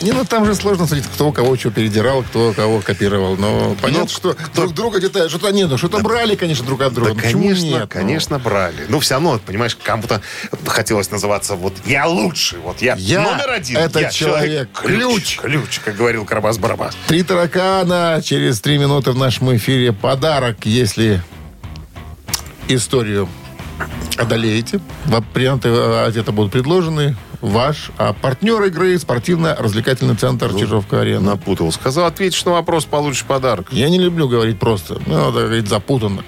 Не, 0.00 0.12
ну 0.12 0.24
там 0.24 0.46
же 0.46 0.54
сложно 0.54 0.86
судить, 0.86 1.04
кто 1.06 1.30
кого 1.30 1.56
что 1.56 1.70
передирал, 1.70 2.22
кто 2.22 2.54
кого 2.54 2.80
копировал. 2.80 3.36
Но 3.36 3.76
понятно, 3.82 4.04
Ну, 4.04 4.08
что 4.08 4.36
друг 4.54 4.72
друга 4.72 4.98
где-то 4.98 5.28
что-то 5.28 5.52
нет, 5.52 5.68
ну, 5.68 5.76
что-то 5.76 5.98
брали, 5.98 6.36
конечно, 6.36 6.64
друг 6.64 6.80
от 6.80 6.94
друга. 6.94 7.10
Да, 7.10 7.16
Ну, 7.16 7.20
конечно, 7.22 7.64
нет? 7.64 7.80
Ну, 7.80 7.88
конечно, 7.88 8.38
брали. 8.38 8.86
Ну, 8.88 9.00
все 9.00 9.14
равно, 9.14 9.38
понимаешь, 9.44 9.76
кому-то 9.82 10.22
хотелось 10.66 11.10
называться 11.10 11.54
вот 11.54 11.74
«я 11.84 12.06
лучший», 12.06 12.60
вот 12.60 12.80
«я, 12.80 12.94
Я 12.96 13.20
номер 13.20 13.50
один». 13.50 13.76
этот 13.76 14.02
я 14.02 14.10
человек. 14.10 14.70
ключ, 14.72 15.36
ключ, 15.36 15.80
как 15.84 15.96
говорил 15.96 16.24
Карабас-Барабас. 16.24 16.94
Три 17.06 17.22
таракана 17.22 18.22
через 18.24 18.60
три 18.60 18.78
минуты 18.78 19.10
в 19.12 19.16
нашем 19.18 19.54
эфире. 19.56 19.92
Подарок, 19.92 20.64
если 20.64 21.22
историю 22.68 23.28
одолеете. 24.16 24.80
Варианты 25.34 25.68
ответа 25.68 26.32
будут 26.32 26.52
предложены. 26.52 27.16
Ваш. 27.40 27.90
А 27.96 28.12
партнер 28.12 28.62
игры 28.64 28.98
спортивно-развлекательный 28.98 30.16
центр 30.16 30.52
Чижовка-Арена. 30.54 31.20
Напутал. 31.20 31.72
Сказал, 31.72 32.04
ответишь 32.06 32.44
на 32.44 32.52
вопрос, 32.52 32.84
получишь 32.84 33.24
подарок. 33.24 33.68
Я 33.72 33.88
не 33.88 33.98
люблю 33.98 34.28
говорить 34.28 34.58
просто. 34.58 35.00
Ну, 35.06 35.14
надо 35.14 35.40
говорить 35.40 35.68
запутанно. 35.68 36.22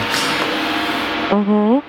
Мгм. 1.32 1.84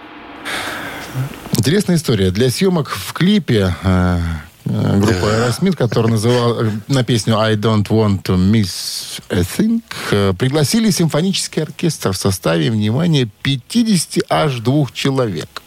Интересная 1.64 1.96
история. 1.96 2.30
Для 2.30 2.50
съемок 2.50 2.90
в 2.90 3.14
клипе 3.14 3.74
э, 3.82 4.20
э, 4.66 4.98
группы 4.98 5.14
Aerosmith, 5.14 5.76
которая 5.76 6.12
называла 6.12 6.62
э, 6.62 6.70
на 6.88 7.04
песню 7.04 7.38
I 7.38 7.54
Don't 7.54 7.88
Want 7.88 8.22
to 8.24 8.36
Miss 8.36 9.22
a 9.30 9.40
Thing, 9.40 9.82
э, 10.10 10.34
пригласили 10.38 10.90
симфонический 10.90 11.62
оркестр 11.62 12.12
в 12.12 12.18
составе, 12.18 12.70
внимание, 12.70 13.30
50 13.40 14.24
аж 14.28 14.58
двух 14.58 14.92
человек. 14.92 15.62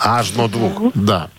Аж 0.00 0.32
но 0.34 0.48
двух? 0.48 0.92
Да. 0.96 1.30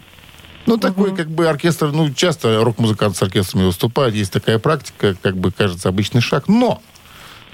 Ну, 0.67 0.77
такой, 0.77 1.13
как 1.13 1.29
бы, 1.29 1.45
оркестр, 1.45 1.87
ну, 1.87 2.09
часто 2.13 2.63
рок-музыканты 2.63 3.17
с 3.17 3.21
оркестрами 3.21 3.65
выступают, 3.65 4.15
есть 4.15 4.31
такая 4.31 4.57
практика, 4.57 5.17
как 5.21 5.35
бы, 5.35 5.51
кажется, 5.51 5.89
обычный 5.89 6.21
шаг. 6.21 6.47
Но 6.47 6.81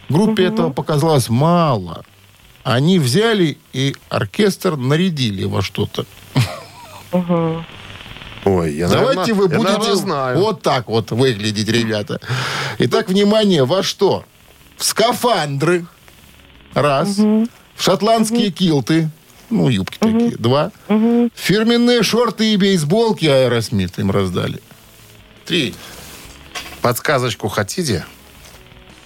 группе 0.07 0.43
этого 0.43 0.69
показалось 0.69 1.29
мало. 1.29 2.05
Они 2.63 2.99
взяли 2.99 3.57
и 3.73 3.95
оркестр 4.09 4.77
нарядили 4.77 5.45
во 5.45 5.63
что-то. 5.63 6.05
Ой, 8.45 8.73
я, 8.73 8.89
Давайте 8.89 9.19
наверное, 9.19 9.33
вы 9.35 9.43
я, 9.51 9.57
будете 9.57 9.77
наверное, 9.77 9.95
знаю. 9.95 10.39
вот 10.39 10.61
так 10.61 10.87
вот 10.87 11.11
выглядеть, 11.11 11.69
ребята. 11.69 12.19
Итак, 12.79 13.07
внимание, 13.07 13.63
во 13.63 13.83
что? 13.83 14.25
В 14.77 14.83
скафандры. 14.83 15.85
Раз. 16.73 17.17
В 17.17 17.47
шотландские 17.77 18.51
килты. 18.51 19.09
Ну, 19.49 19.69
юбки 19.69 19.97
такие. 19.99 20.35
Два. 20.37 20.71
Фирменные 21.35 22.03
шорты 22.03 22.53
и 22.53 22.57
бейсболки 22.57 23.25
Аэросмит 23.25 23.97
им 23.99 24.11
раздали. 24.11 24.59
Три. 25.45 25.73
Подсказочку 26.81 27.47
хотите? 27.47 28.05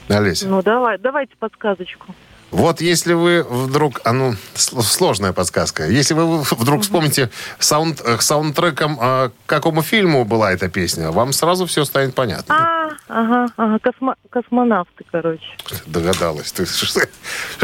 Олеся. 0.07 0.47
Ну, 0.47 0.63
давай, 0.63 0.97
давайте 0.97 1.33
подсказочку. 1.37 2.15
Вот 2.51 2.79
если 2.81 3.13
вы 3.13 3.43
вдруг... 3.43 3.99
А 4.03 4.13
ну, 4.13 4.35
сл- 4.55 4.81
сложная 4.81 5.33
подсказка. 5.33 5.85
Если 5.87 6.13
вы 6.13 6.41
вдруг 6.43 6.83
вспомните 6.83 7.29
саунд, 7.59 8.01
э, 8.03 8.17
саундтреком, 8.19 8.97
к 8.97 9.31
какому 9.45 9.81
фильму 9.81 10.23
была 10.25 10.51
эта 10.53 10.69
песня, 10.69 11.11
вам 11.11 11.33
сразу 11.33 11.65
все 11.65 11.83
станет 11.85 12.15
понятно. 12.15 12.55
А, 12.55 12.89
ага, 13.09 13.47
ага, 13.57 13.77
космо- 13.83 14.15
космонавты, 14.29 15.03
короче. 15.11 15.43
Догадалась. 15.85 16.51
Ты, 16.53 16.65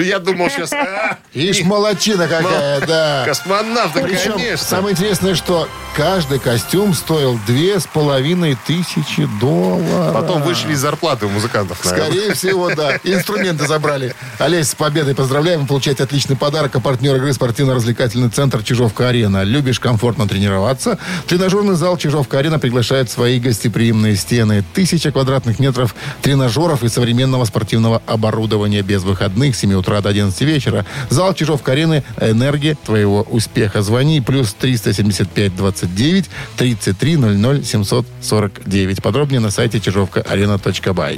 я 0.04 0.20
думал 0.20 0.50
сейчас... 0.50 0.74
а, 0.74 1.18
Ишь, 1.34 1.62
молодчина 1.64 2.28
какая, 2.28 2.86
да. 2.86 3.24
Космонавты, 3.26 4.02
Причем 4.04 4.34
конечно. 4.34 4.58
самое 4.66 4.94
интересное, 4.94 5.36
что 5.36 5.68
каждый 5.96 6.40
костюм 6.40 6.94
стоил 6.94 7.40
две 7.48 7.80
с 7.80 7.88
половиной 7.88 8.58
тысячи 8.68 9.26
долларов. 9.40 10.14
Потом 10.14 10.42
вышли 10.44 10.74
из 10.74 10.80
зарплаты 10.80 11.26
у 11.26 11.30
музыкантов, 11.30 11.84
наверное. 11.86 12.12
Скорее 12.12 12.34
всего, 12.34 12.76
да. 12.76 12.98
Инструменты 13.04 13.66
забрали. 13.66 14.14
Олесь, 14.40 14.73
победой 14.76 15.16
поздравляем. 15.16 15.62
Вы 15.62 15.68
получаете 15.68 16.04
отличный 16.04 16.36
подарок. 16.36 16.76
А 16.76 16.80
партнер 16.80 17.16
игры 17.16 17.34
спортивно-развлекательный 17.34 18.30
центр 18.30 18.64
Чижовка-Арена. 18.64 19.44
Любишь 19.44 19.80
комфортно 19.80 20.28
тренироваться? 20.28 20.98
Тренажерный 21.28 21.76
зал 21.76 21.98
Чижовка-Арена 21.98 22.60
приглашает 22.60 23.10
свои 23.10 23.40
гостеприимные 23.40 24.16
стены. 24.16 24.64
Тысяча 24.74 25.12
квадратных 25.12 25.60
метров 25.60 25.96
тренажеров 26.22 26.84
и 26.84 26.90
современного 26.90 27.46
спортивного 27.46 28.02
оборудования 28.06 28.82
без 28.82 29.04
выходных 29.04 29.56
с 29.56 29.60
7 29.60 29.74
утра 29.74 30.02
до 30.02 30.10
11 30.10 30.42
вечера. 30.42 30.86
Зал 31.10 31.34
Чижовка-Арены– 31.34 32.04
энергия 32.22 32.76
твоего 32.76 33.22
успеха. 33.22 33.82
Звони 33.82 34.22
плюс 34.22 34.54
375 34.54 35.56
29 35.56 36.30
33 36.58 37.18
00 37.18 37.64
749. 37.64 39.02
Подробнее 39.02 39.40
на 39.40 39.52
сайте 39.52 39.80
чижовкаарена.бай. 39.80 41.18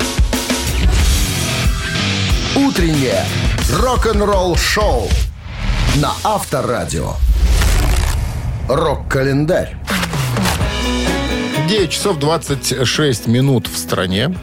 Утреннее 2.76 3.24
рок-н-ролл-шоу 3.72 5.08
на 5.96 6.12
Авторадио. 6.26 7.14
Рок-календарь. 8.68 9.78
9 11.70 11.90
часов 11.90 12.20
26 12.20 13.28
минут 13.28 13.68
в 13.68 13.78
стране. 13.78 14.38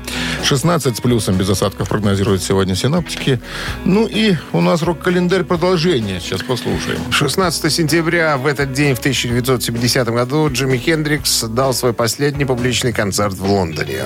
16 0.45 0.97
с 0.97 1.01
плюсом 1.03 1.37
без 1.37 1.51
осадков 1.51 1.91
прогнозируют 1.91 2.43
сегодня 2.43 2.75
синаптики. 2.75 3.39
Ну 3.85 4.07
и 4.07 4.37
у 4.53 4.63
нас 4.63 4.81
рок-календарь 4.81 5.45
продолжение. 5.45 6.19
Сейчас 6.19 6.43
послушаем. 6.43 7.01
16 7.13 7.71
сентября 7.71 8.39
в 8.39 8.47
этот 8.47 8.73
день 8.73 8.95
в 8.95 8.99
1970 9.01 10.09
году 10.09 10.49
Джимми 10.51 10.79
Хендрикс 10.79 11.43
дал 11.43 11.75
свой 11.75 11.93
последний 11.93 12.47
публичный 12.47 12.95
концерт 12.95 13.35
в 13.35 13.45
Лондоне. 13.45 14.05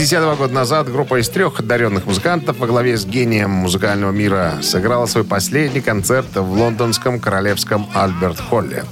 52 0.00 0.36
года 0.36 0.54
назад 0.54 0.90
группа 0.90 1.20
из 1.20 1.28
трех 1.28 1.60
одаренных 1.60 2.06
музыкантов 2.06 2.56
во 2.56 2.66
главе 2.66 2.96
с 2.96 3.04
гением 3.04 3.50
музыкального 3.50 4.12
мира 4.12 4.54
сыграла 4.62 5.04
свой 5.04 5.24
последний 5.24 5.82
концерт 5.82 6.34
в 6.34 6.52
лондонском 6.52 7.20
королевском 7.20 7.86
Альберт 7.92 8.40
Холле. 8.40 8.84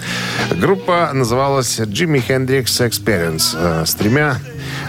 Группа 0.50 1.10
называлась 1.14 1.80
Jimi 1.80 2.22
Hendrix 2.28 2.86
Experience 2.86 3.56
э, 3.56 3.86
с 3.86 3.94
тремя 3.94 4.36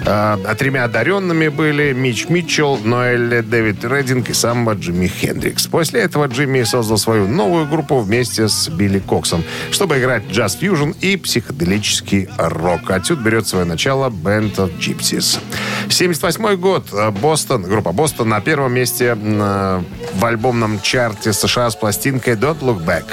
а 0.06 0.56
тремя 0.56 0.86
одаренными 0.86 1.48
были 1.48 1.94
Мич 1.94 2.30
Митчелл, 2.30 2.78
Ноэль 2.78 3.42
Дэвид 3.44 3.84
Реддинг 3.84 4.30
и 4.30 4.34
сам 4.34 4.70
Джимми 4.72 5.08
Хендрикс. 5.08 5.68
После 5.68 6.02
этого 6.02 6.26
Джимми 6.26 6.64
создал 6.64 6.98
свою 6.98 7.28
новую 7.28 7.68
группу 7.68 8.00
вместе 8.00 8.48
с 8.48 8.70
Билли 8.70 9.00
Коксом, 9.00 9.44
чтобы 9.72 10.00
играть 10.00 10.24
джаз-фьюжн 10.30 10.92
и 11.02 11.18
психоделический 11.18 12.30
рок. 12.38 12.92
Отсюда 12.92 13.22
берет 13.24 13.48
свое 13.48 13.66
начало 13.66 14.10
Band 14.10 14.56
of 14.56 14.78
Gypsies. 14.80 15.40
78 15.90 16.56
год. 16.56 16.88
э, 16.92 17.12
Бостон, 17.12 17.64
группа 17.64 17.92
Бостон 17.92 18.30
на 18.30 18.42
первом 18.42 18.74
месте 18.74 19.18
э, 19.20 19.82
в 20.16 20.26
альбомном 20.26 20.80
чарте 20.82 21.34
США 21.34 21.70
с 21.70 21.76
пластинкой 21.76 22.34
Don't 22.36 22.60
Look 22.60 22.86
Back. 22.86 23.06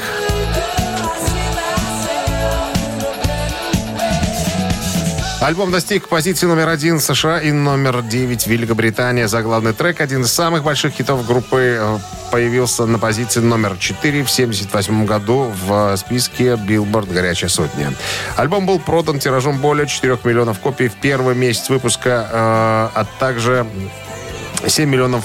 Альбом 5.46 5.70
достиг 5.70 6.08
позиции 6.08 6.44
номер 6.44 6.68
один 6.68 6.98
США 6.98 7.38
и 7.38 7.52
номер 7.52 8.02
девять 8.02 8.42
в 8.42 8.46
Великобритании. 8.48 9.26
Заглавный 9.26 9.72
трек, 9.72 10.00
один 10.00 10.22
из 10.22 10.32
самых 10.32 10.64
больших 10.64 10.94
хитов 10.94 11.24
группы, 11.24 11.78
э, 11.78 11.98
появился 12.32 12.84
на 12.84 12.98
позиции 12.98 13.38
номер 13.38 13.76
4 13.78 14.24
в 14.24 14.28
1978 14.28 15.06
году 15.06 15.52
в 15.54 15.92
э, 15.92 15.96
списке 15.98 16.54
Billboard 16.54 17.12
«Горячая 17.14 17.48
сотня». 17.48 17.94
Альбом 18.34 18.66
был 18.66 18.80
продан 18.80 19.20
тиражом 19.20 19.58
более 19.58 19.86
4 19.86 20.18
миллионов 20.24 20.58
копий 20.58 20.88
в 20.88 20.94
первый 20.94 21.36
месяц 21.36 21.68
выпуска, 21.68 22.28
э, 22.28 22.36
а 22.98 23.06
также 23.20 23.68
7 24.66 24.90
миллионов 24.90 25.22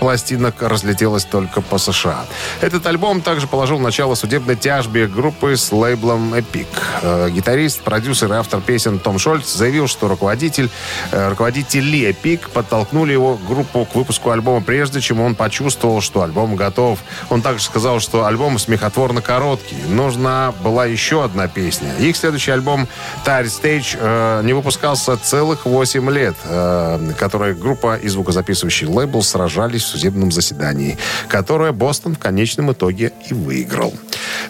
пластинок 0.00 0.62
разлетелось 0.62 1.24
только 1.24 1.60
по 1.60 1.78
США. 1.78 2.24
Этот 2.60 2.86
альбом 2.86 3.20
также 3.20 3.46
положил 3.46 3.78
начало 3.78 4.14
судебной 4.14 4.56
тяжбе 4.56 5.06
группы 5.06 5.56
с 5.56 5.70
лейблом 5.70 6.34
Epic. 6.34 6.66
Э, 7.02 7.30
Гитарист, 7.30 7.82
продюсер 7.82 8.32
и 8.32 8.36
автор 8.36 8.60
песен 8.62 8.98
Том 8.98 9.18
Шольц 9.18 9.52
заявил, 9.52 9.86
что 9.86 10.08
руководитель, 10.08 10.70
э, 11.12 11.28
руководители 11.28 12.10
Epic 12.10 12.50
подтолкнули 12.50 13.12
его 13.12 13.36
группу 13.36 13.84
к 13.84 13.94
выпуску 13.94 14.30
альбома 14.30 14.62
прежде, 14.62 15.00
чем 15.00 15.20
он 15.20 15.34
почувствовал, 15.34 16.00
что 16.00 16.22
альбом 16.22 16.56
готов. 16.56 16.98
Он 17.28 17.42
также 17.42 17.64
сказал, 17.64 18.00
что 18.00 18.24
альбом 18.24 18.58
смехотворно 18.58 19.20
короткий. 19.20 19.76
Нужна 19.88 20.52
была 20.64 20.86
еще 20.86 21.22
одна 21.22 21.46
песня. 21.46 21.94
Их 21.98 22.16
следующий 22.16 22.52
альбом 22.52 22.88
Tired 23.26 23.46
Stage 23.46 23.98
э, 24.00 24.40
не 24.44 24.54
выпускался 24.54 25.18
целых 25.18 25.66
8 25.66 26.10
лет, 26.10 26.36
э, 26.44 27.12
который 27.18 27.54
группа 27.54 27.96
и 27.96 28.08
звукозаписывающий 28.08 28.86
лейбл 28.86 29.22
сражались 29.22 29.89
судебном 29.90 30.32
заседании, 30.32 30.96
которое 31.28 31.72
Бостон 31.72 32.14
в 32.14 32.18
конечном 32.18 32.72
итоге 32.72 33.12
и 33.28 33.34
выиграл. 33.34 33.94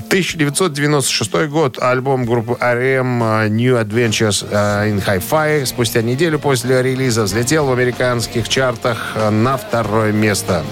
1996 0.06 1.48
год. 1.48 1.78
Альбом 1.80 2.24
группы 2.24 2.56
R.E.M. 2.60 3.22
э, 3.22 3.48
New 3.48 3.76
Adventures 3.76 4.46
э, 4.50 4.90
in 4.90 5.04
Hi-Fi 5.04 5.66
спустя 5.66 6.02
неделю 6.02 6.38
после 6.38 6.82
релиза 6.82 7.24
взлетел 7.24 7.66
в 7.66 7.72
американских 7.72 8.48
чартах 8.48 9.12
э, 9.14 9.30
на 9.30 9.56
второе 9.56 10.12
место. 10.12 10.64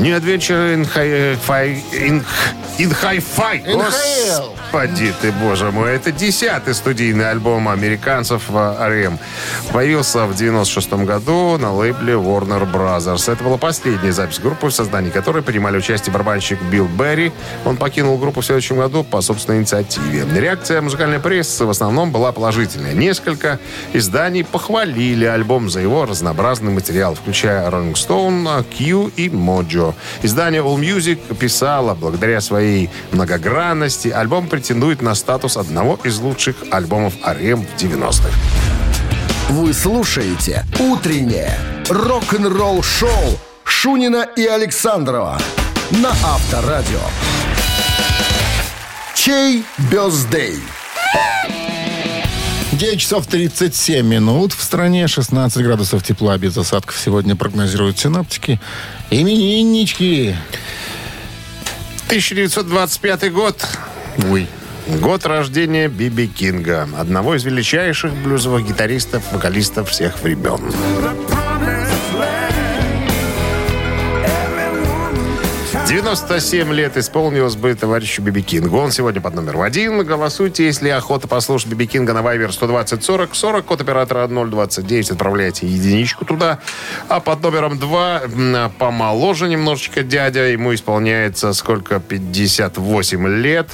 New 0.00 0.16
Adventure 0.16 0.72
in 0.72 0.84
Hi-Fi... 0.84 1.82
In, 1.92 2.24
in 2.78 2.90
Hi-Fi. 2.90 3.62
Господи 4.70 5.12
ты, 5.20 5.32
боже 5.32 5.70
мой. 5.72 5.94
Это 5.94 6.10
десятый 6.12 6.74
студийный 6.74 7.30
альбом 7.30 7.68
американцев 7.68 8.50
R.E.M. 8.50 9.18
Появился 9.72 10.26
в 10.26 10.34
96 10.34 10.92
году 11.04 11.58
на 11.58 11.74
лейбле 11.74 12.14
Warner 12.14 12.70
Brothers. 12.70 13.30
Это 13.30 13.44
была 13.44 13.58
последняя 13.58 14.12
запись 14.12 14.38
группы, 14.38 14.68
в 14.68 14.72
создании 14.72 15.10
которой 15.10 15.42
принимали 15.42 15.76
участие 15.76 16.12
барабанщик 16.12 16.62
Билл 16.70 16.86
Берри. 16.86 17.32
Он 17.66 17.76
покинул 17.76 18.16
группу 18.16 18.40
в 18.40 18.46
следующем 18.46 18.76
году 18.76 19.04
по 19.04 19.20
собственной 19.20 19.58
инициативе. 19.58 20.24
Реакция 20.34 20.80
музыкальной 20.80 21.18
прессы 21.18 21.64
в 21.66 21.70
основном 21.70 22.12
была 22.12 22.32
положительная. 22.32 22.94
Несколько 22.94 23.58
изданий 23.92 24.44
похвалили 24.44 25.26
альбом 25.26 25.68
за 25.68 25.80
его 25.80 26.06
разнообразный 26.06 26.72
материал, 26.72 27.14
включая 27.16 27.68
Rolling 27.68 27.94
Stone, 27.94 28.64
Q 28.78 29.10
и 29.16 29.28
Mojo. 29.28 29.89
Издание 30.22 30.62
All 30.62 30.78
Music 30.78 31.18
писало, 31.36 31.94
благодаря 31.94 32.40
своей 32.40 32.90
многогранности, 33.12 34.08
альбом 34.08 34.48
претендует 34.48 35.02
на 35.02 35.14
статус 35.14 35.56
одного 35.56 35.98
из 36.04 36.18
лучших 36.18 36.56
альбомов 36.70 37.14
R.E.M. 37.24 37.64
в 37.64 37.82
90-х. 37.82 38.30
Вы 39.50 39.72
слушаете 39.72 40.64
«Утреннее 40.78 41.58
рок-н-ролл-шоу» 41.88 43.38
Шунина 43.64 44.26
и 44.36 44.46
Александрова 44.46 45.38
на 45.90 46.10
Авторадио. 46.10 47.00
Чей 49.14 49.64
бездей? 49.90 50.60
9 52.80 52.98
часов 52.98 53.26
37 53.26 54.06
минут. 54.06 54.54
В 54.54 54.62
стране 54.62 55.06
16 55.06 55.62
градусов 55.62 56.02
тепла 56.02 56.38
без 56.38 56.56
осадков 56.56 56.98
сегодня 56.98 57.36
прогнозируют 57.36 57.98
синаптики. 57.98 58.58
Имениннички. 59.10 60.34
1925 62.06 63.32
год. 63.34 63.68
Ой. 64.30 64.46
Год 64.98 65.26
рождения 65.26 65.88
Биби 65.88 66.26
Кинга, 66.26 66.88
одного 66.96 67.34
из 67.34 67.44
величайших 67.44 68.14
блюзовых 68.14 68.66
гитаристов, 68.66 69.30
вокалистов 69.30 69.90
всех 69.90 70.22
времен. 70.22 70.72
97 75.90 76.72
лет 76.72 76.96
исполнилось 76.96 77.56
бы 77.56 77.74
товарищу 77.74 78.22
Биби 78.22 78.42
Кингу. 78.42 78.76
Он 78.76 78.92
сегодня 78.92 79.20
под 79.20 79.34
номером 79.34 79.62
один. 79.62 80.06
Голосуйте, 80.06 80.66
если 80.66 80.88
охота 80.88 81.26
послушать 81.26 81.66
Биби 81.66 81.88
Кинга 81.88 82.12
на 82.12 82.22
Вайвер 82.22 82.52
120 82.52 83.02
40 83.02 83.34
40, 83.34 83.64
код 83.64 83.80
оператора 83.80 84.28
029. 84.28 85.10
Отправляйте 85.10 85.66
единичку 85.66 86.24
туда. 86.24 86.60
А 87.08 87.18
под 87.18 87.42
номером 87.42 87.76
два 87.76 88.22
м, 88.22 88.70
помоложе 88.78 89.48
немножечко 89.48 90.04
дядя. 90.04 90.44
Ему 90.44 90.72
исполняется 90.76 91.52
сколько? 91.54 91.98
58 91.98 93.26
лет. 93.42 93.70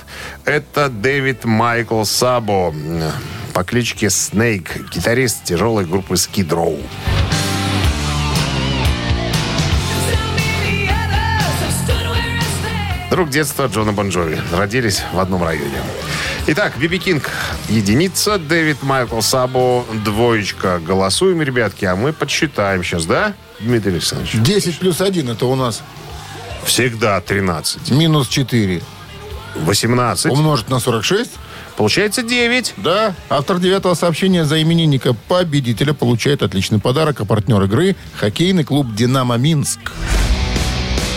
Это 0.47 0.89
Дэвид 0.89 1.45
Майкл 1.45 2.03
Сабо 2.05 2.73
по 3.53 3.63
кличке 3.63 4.09
Снейк, 4.09 4.71
гитарист 4.91 5.45
тяжелой 5.45 5.85
группы 5.85 6.15
Skid 6.15 6.49
Row. 6.49 6.83
Друг 13.17 13.31
детства 13.31 13.67
Джона 13.67 13.95
Бонджови. 13.95 14.39
Родились 14.53 15.03
в 15.11 15.19
одном 15.19 15.43
районе. 15.43 15.81
Итак, 16.49 16.75
Биби 16.77 16.99
Кинг 16.99 17.31
единица, 17.67 18.37
Дэвид 18.37 18.83
Майкл 18.83 19.23
Сабо 19.23 19.87
двоечка. 20.05 20.81
Голосуем, 20.81 21.41
ребятки, 21.41 21.87
а 21.87 21.97
мы 21.97 22.13
подсчитаем 22.13 22.85
сейчас, 22.85 23.07
да, 23.07 23.33
Дмитрий 23.59 23.93
Александрович? 23.93 24.35
10 24.35 24.79
плюс 24.81 25.01
1 25.01 25.31
это 25.31 25.47
у 25.47 25.55
нас 25.55 25.81
Всегда 26.67 27.19
13. 27.23 27.91
минус 27.91 28.29
4. 28.29 28.83
18. 29.55 30.27
Умножить 30.27 30.69
на 30.69 30.79
46. 30.79 31.31
Получается 31.79 32.23
9. 32.23 32.75
Да, 32.77 33.15
автор 33.31 33.59
девятого 33.59 33.95
сообщения 33.95 34.45
за 34.45 34.61
именинника 34.61 35.15
победителя 35.15 35.95
получает 35.95 36.43
отличный 36.43 36.81
подарок, 36.81 37.23
а 37.23 37.25
партнер 37.25 37.63
игры– 37.63 37.97
хоккейный 38.21 38.65
клуб 38.65 38.95
«Динамо 38.95 39.39
Минск». 39.39 39.81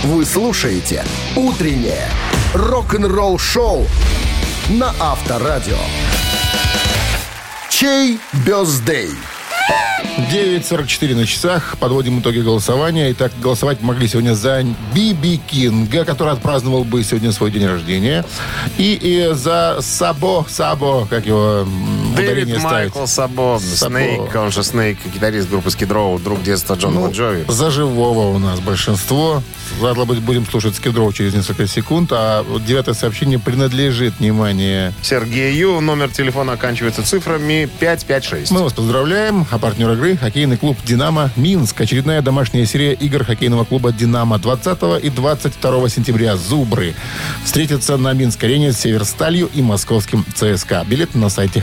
Вы 0.04 0.24
слушаете 0.24 1.04
«Утреннее 1.36 2.08
рок-н-ролл-шоу» 2.54 3.86
на 4.70 4.94
Авторадио. 4.98 5.76
Чей 7.70 8.18
бездей? 8.46 9.10
9.44 10.32 11.16
на 11.16 11.26
часах. 11.26 11.76
Подводим 11.80 12.22
итоги 12.22 12.40
голосования. 12.40 13.12
Итак, 13.12 13.34
голосовать 13.42 13.82
могли 13.82 14.08
сегодня 14.08 14.36
за 14.36 14.64
Биби 14.96 15.38
Кинга, 15.48 16.06
который 16.06 16.32
отпраздновал 16.32 16.86
бы 16.86 17.04
сегодня 17.04 17.34
свой 17.34 17.52
день 17.52 17.66
рождения. 17.66 18.26
И, 18.78 18.98
и 19.02 19.34
за 19.34 19.80
Сабо, 19.82 20.46
Сабо, 20.50 21.08
как 21.10 21.26
его 21.26 21.66
Дэвид. 22.22 22.64
Майкл 22.64 23.06
Сабо. 23.06 23.60
Снейк, 23.60 24.36
он 24.36 24.52
же 24.52 24.64
Снейк, 24.64 24.98
гитарист 25.14 25.50
группы 25.50 25.70
Row, 25.70 26.22
друг 26.22 26.44
детства 26.44 26.76
Джона 26.76 26.96
Ну, 26.96 27.02
Бонджови. 27.02 27.46
За 27.48 27.72
живого 27.72 28.36
у 28.36 28.40
нас 28.40 28.60
большинство. 28.60 29.42
Ладно, 29.80 30.06
будем 30.06 30.46
слушать 30.46 30.76
Скидров 30.76 31.14
через 31.14 31.34
несколько 31.34 31.68
секунд. 31.68 32.12
А 32.12 32.46
девятое 32.66 32.96
сообщение 32.96 33.40
принадлежит, 33.40 34.20
внимание, 34.20 34.94
Сергею. 35.02 35.80
Номер 35.80 36.10
телефона 36.10 36.54
оканчивается 36.54 37.04
цифрами 37.04 37.70
556. 37.80 38.52
Мы 38.52 38.64
вас 38.64 38.74
поздравляем. 38.74 39.46
А 39.52 39.58
партнер 39.60 39.92
игры– 39.92 40.18
хоккейный 40.22 40.58
клуб 40.58 40.78
«Динамо» 40.86 41.32
Минск. 41.36 41.80
Очередная 41.82 42.22
домашняя 42.22 42.66
серия 42.66 42.94
игр 42.94 43.24
хоккейного 43.24 43.66
клуба 43.66 43.92
«Динамо» 43.92 44.38
20 44.40 45.04
и 45.04 45.10
22 45.10 45.90
сентября. 45.90 46.36
«Зубры» 46.36 46.94
встретятся 47.44 47.98
на 47.98 48.14
Минск-арене 48.14 48.74
с 48.74 48.80
«Северсталью» 48.80 49.50
и 49.54 49.62
московским 49.62 50.26
ЦСКА. 50.36 50.84
Билет 50.88 51.16
на 51.16 51.30
сайте 51.30 51.62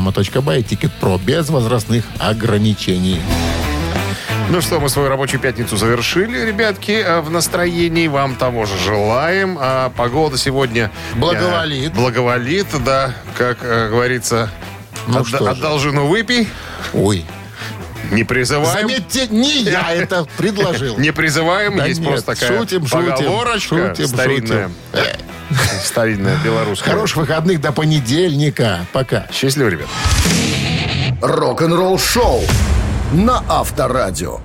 hkdinamo.by. 0.00 0.62
TicketPro 0.62 1.18
без 1.18 1.48
возрастных 1.50 2.04
ограничений. 2.18 3.20
Ну 4.48 4.60
что, 4.60 4.78
мы 4.78 4.88
свою 4.88 5.08
рабочую 5.08 5.40
пятницу 5.40 5.76
завершили, 5.76 6.38
ребятки. 6.46 6.92
А 7.04 7.20
В 7.20 7.30
настроении 7.30 8.06
вам 8.06 8.36
того 8.36 8.64
же 8.64 8.78
желаем. 8.78 9.58
А 9.60 9.90
погода 9.90 10.38
сегодня... 10.38 10.90
Благоволит. 11.16 11.92
э, 11.92 11.94
благоволит, 11.96 12.66
да. 12.84 13.12
Как 13.36 13.58
э, 13.62 13.88
говорится, 13.88 14.50
Ну 15.08 15.18
отда- 15.20 15.36
что 15.36 15.50
одолжину 15.50 16.06
выпей. 16.06 16.48
Ой. 16.92 17.24
Не 18.10 18.24
призываем. 18.24 18.88
Заметьте, 18.88 19.26
не 19.28 19.62
я 19.62 19.92
это 19.92 20.26
предложил. 20.36 20.98
Не 20.98 21.12
призываем, 21.12 21.76
Да 21.76 21.86
есть 21.86 22.00
нет, 22.00 22.08
просто 22.08 22.34
такая 22.34 22.58
шутим, 22.58 22.86
шутим, 22.86 23.16
поговорочка 23.16 23.88
шутим, 23.94 24.06
старинная. 24.08 24.70
Старинная 25.84 26.36
белорусская. 26.44 26.90
Хороших 26.90 27.18
выходных 27.18 27.60
до 27.60 27.72
понедельника. 27.72 28.86
Пока. 28.92 29.26
Счастливо, 29.32 29.68
ребят. 29.68 29.88
Рок-н-ролл-шоу 31.22 32.42
на 33.12 33.42
Авторадио. 33.48 34.40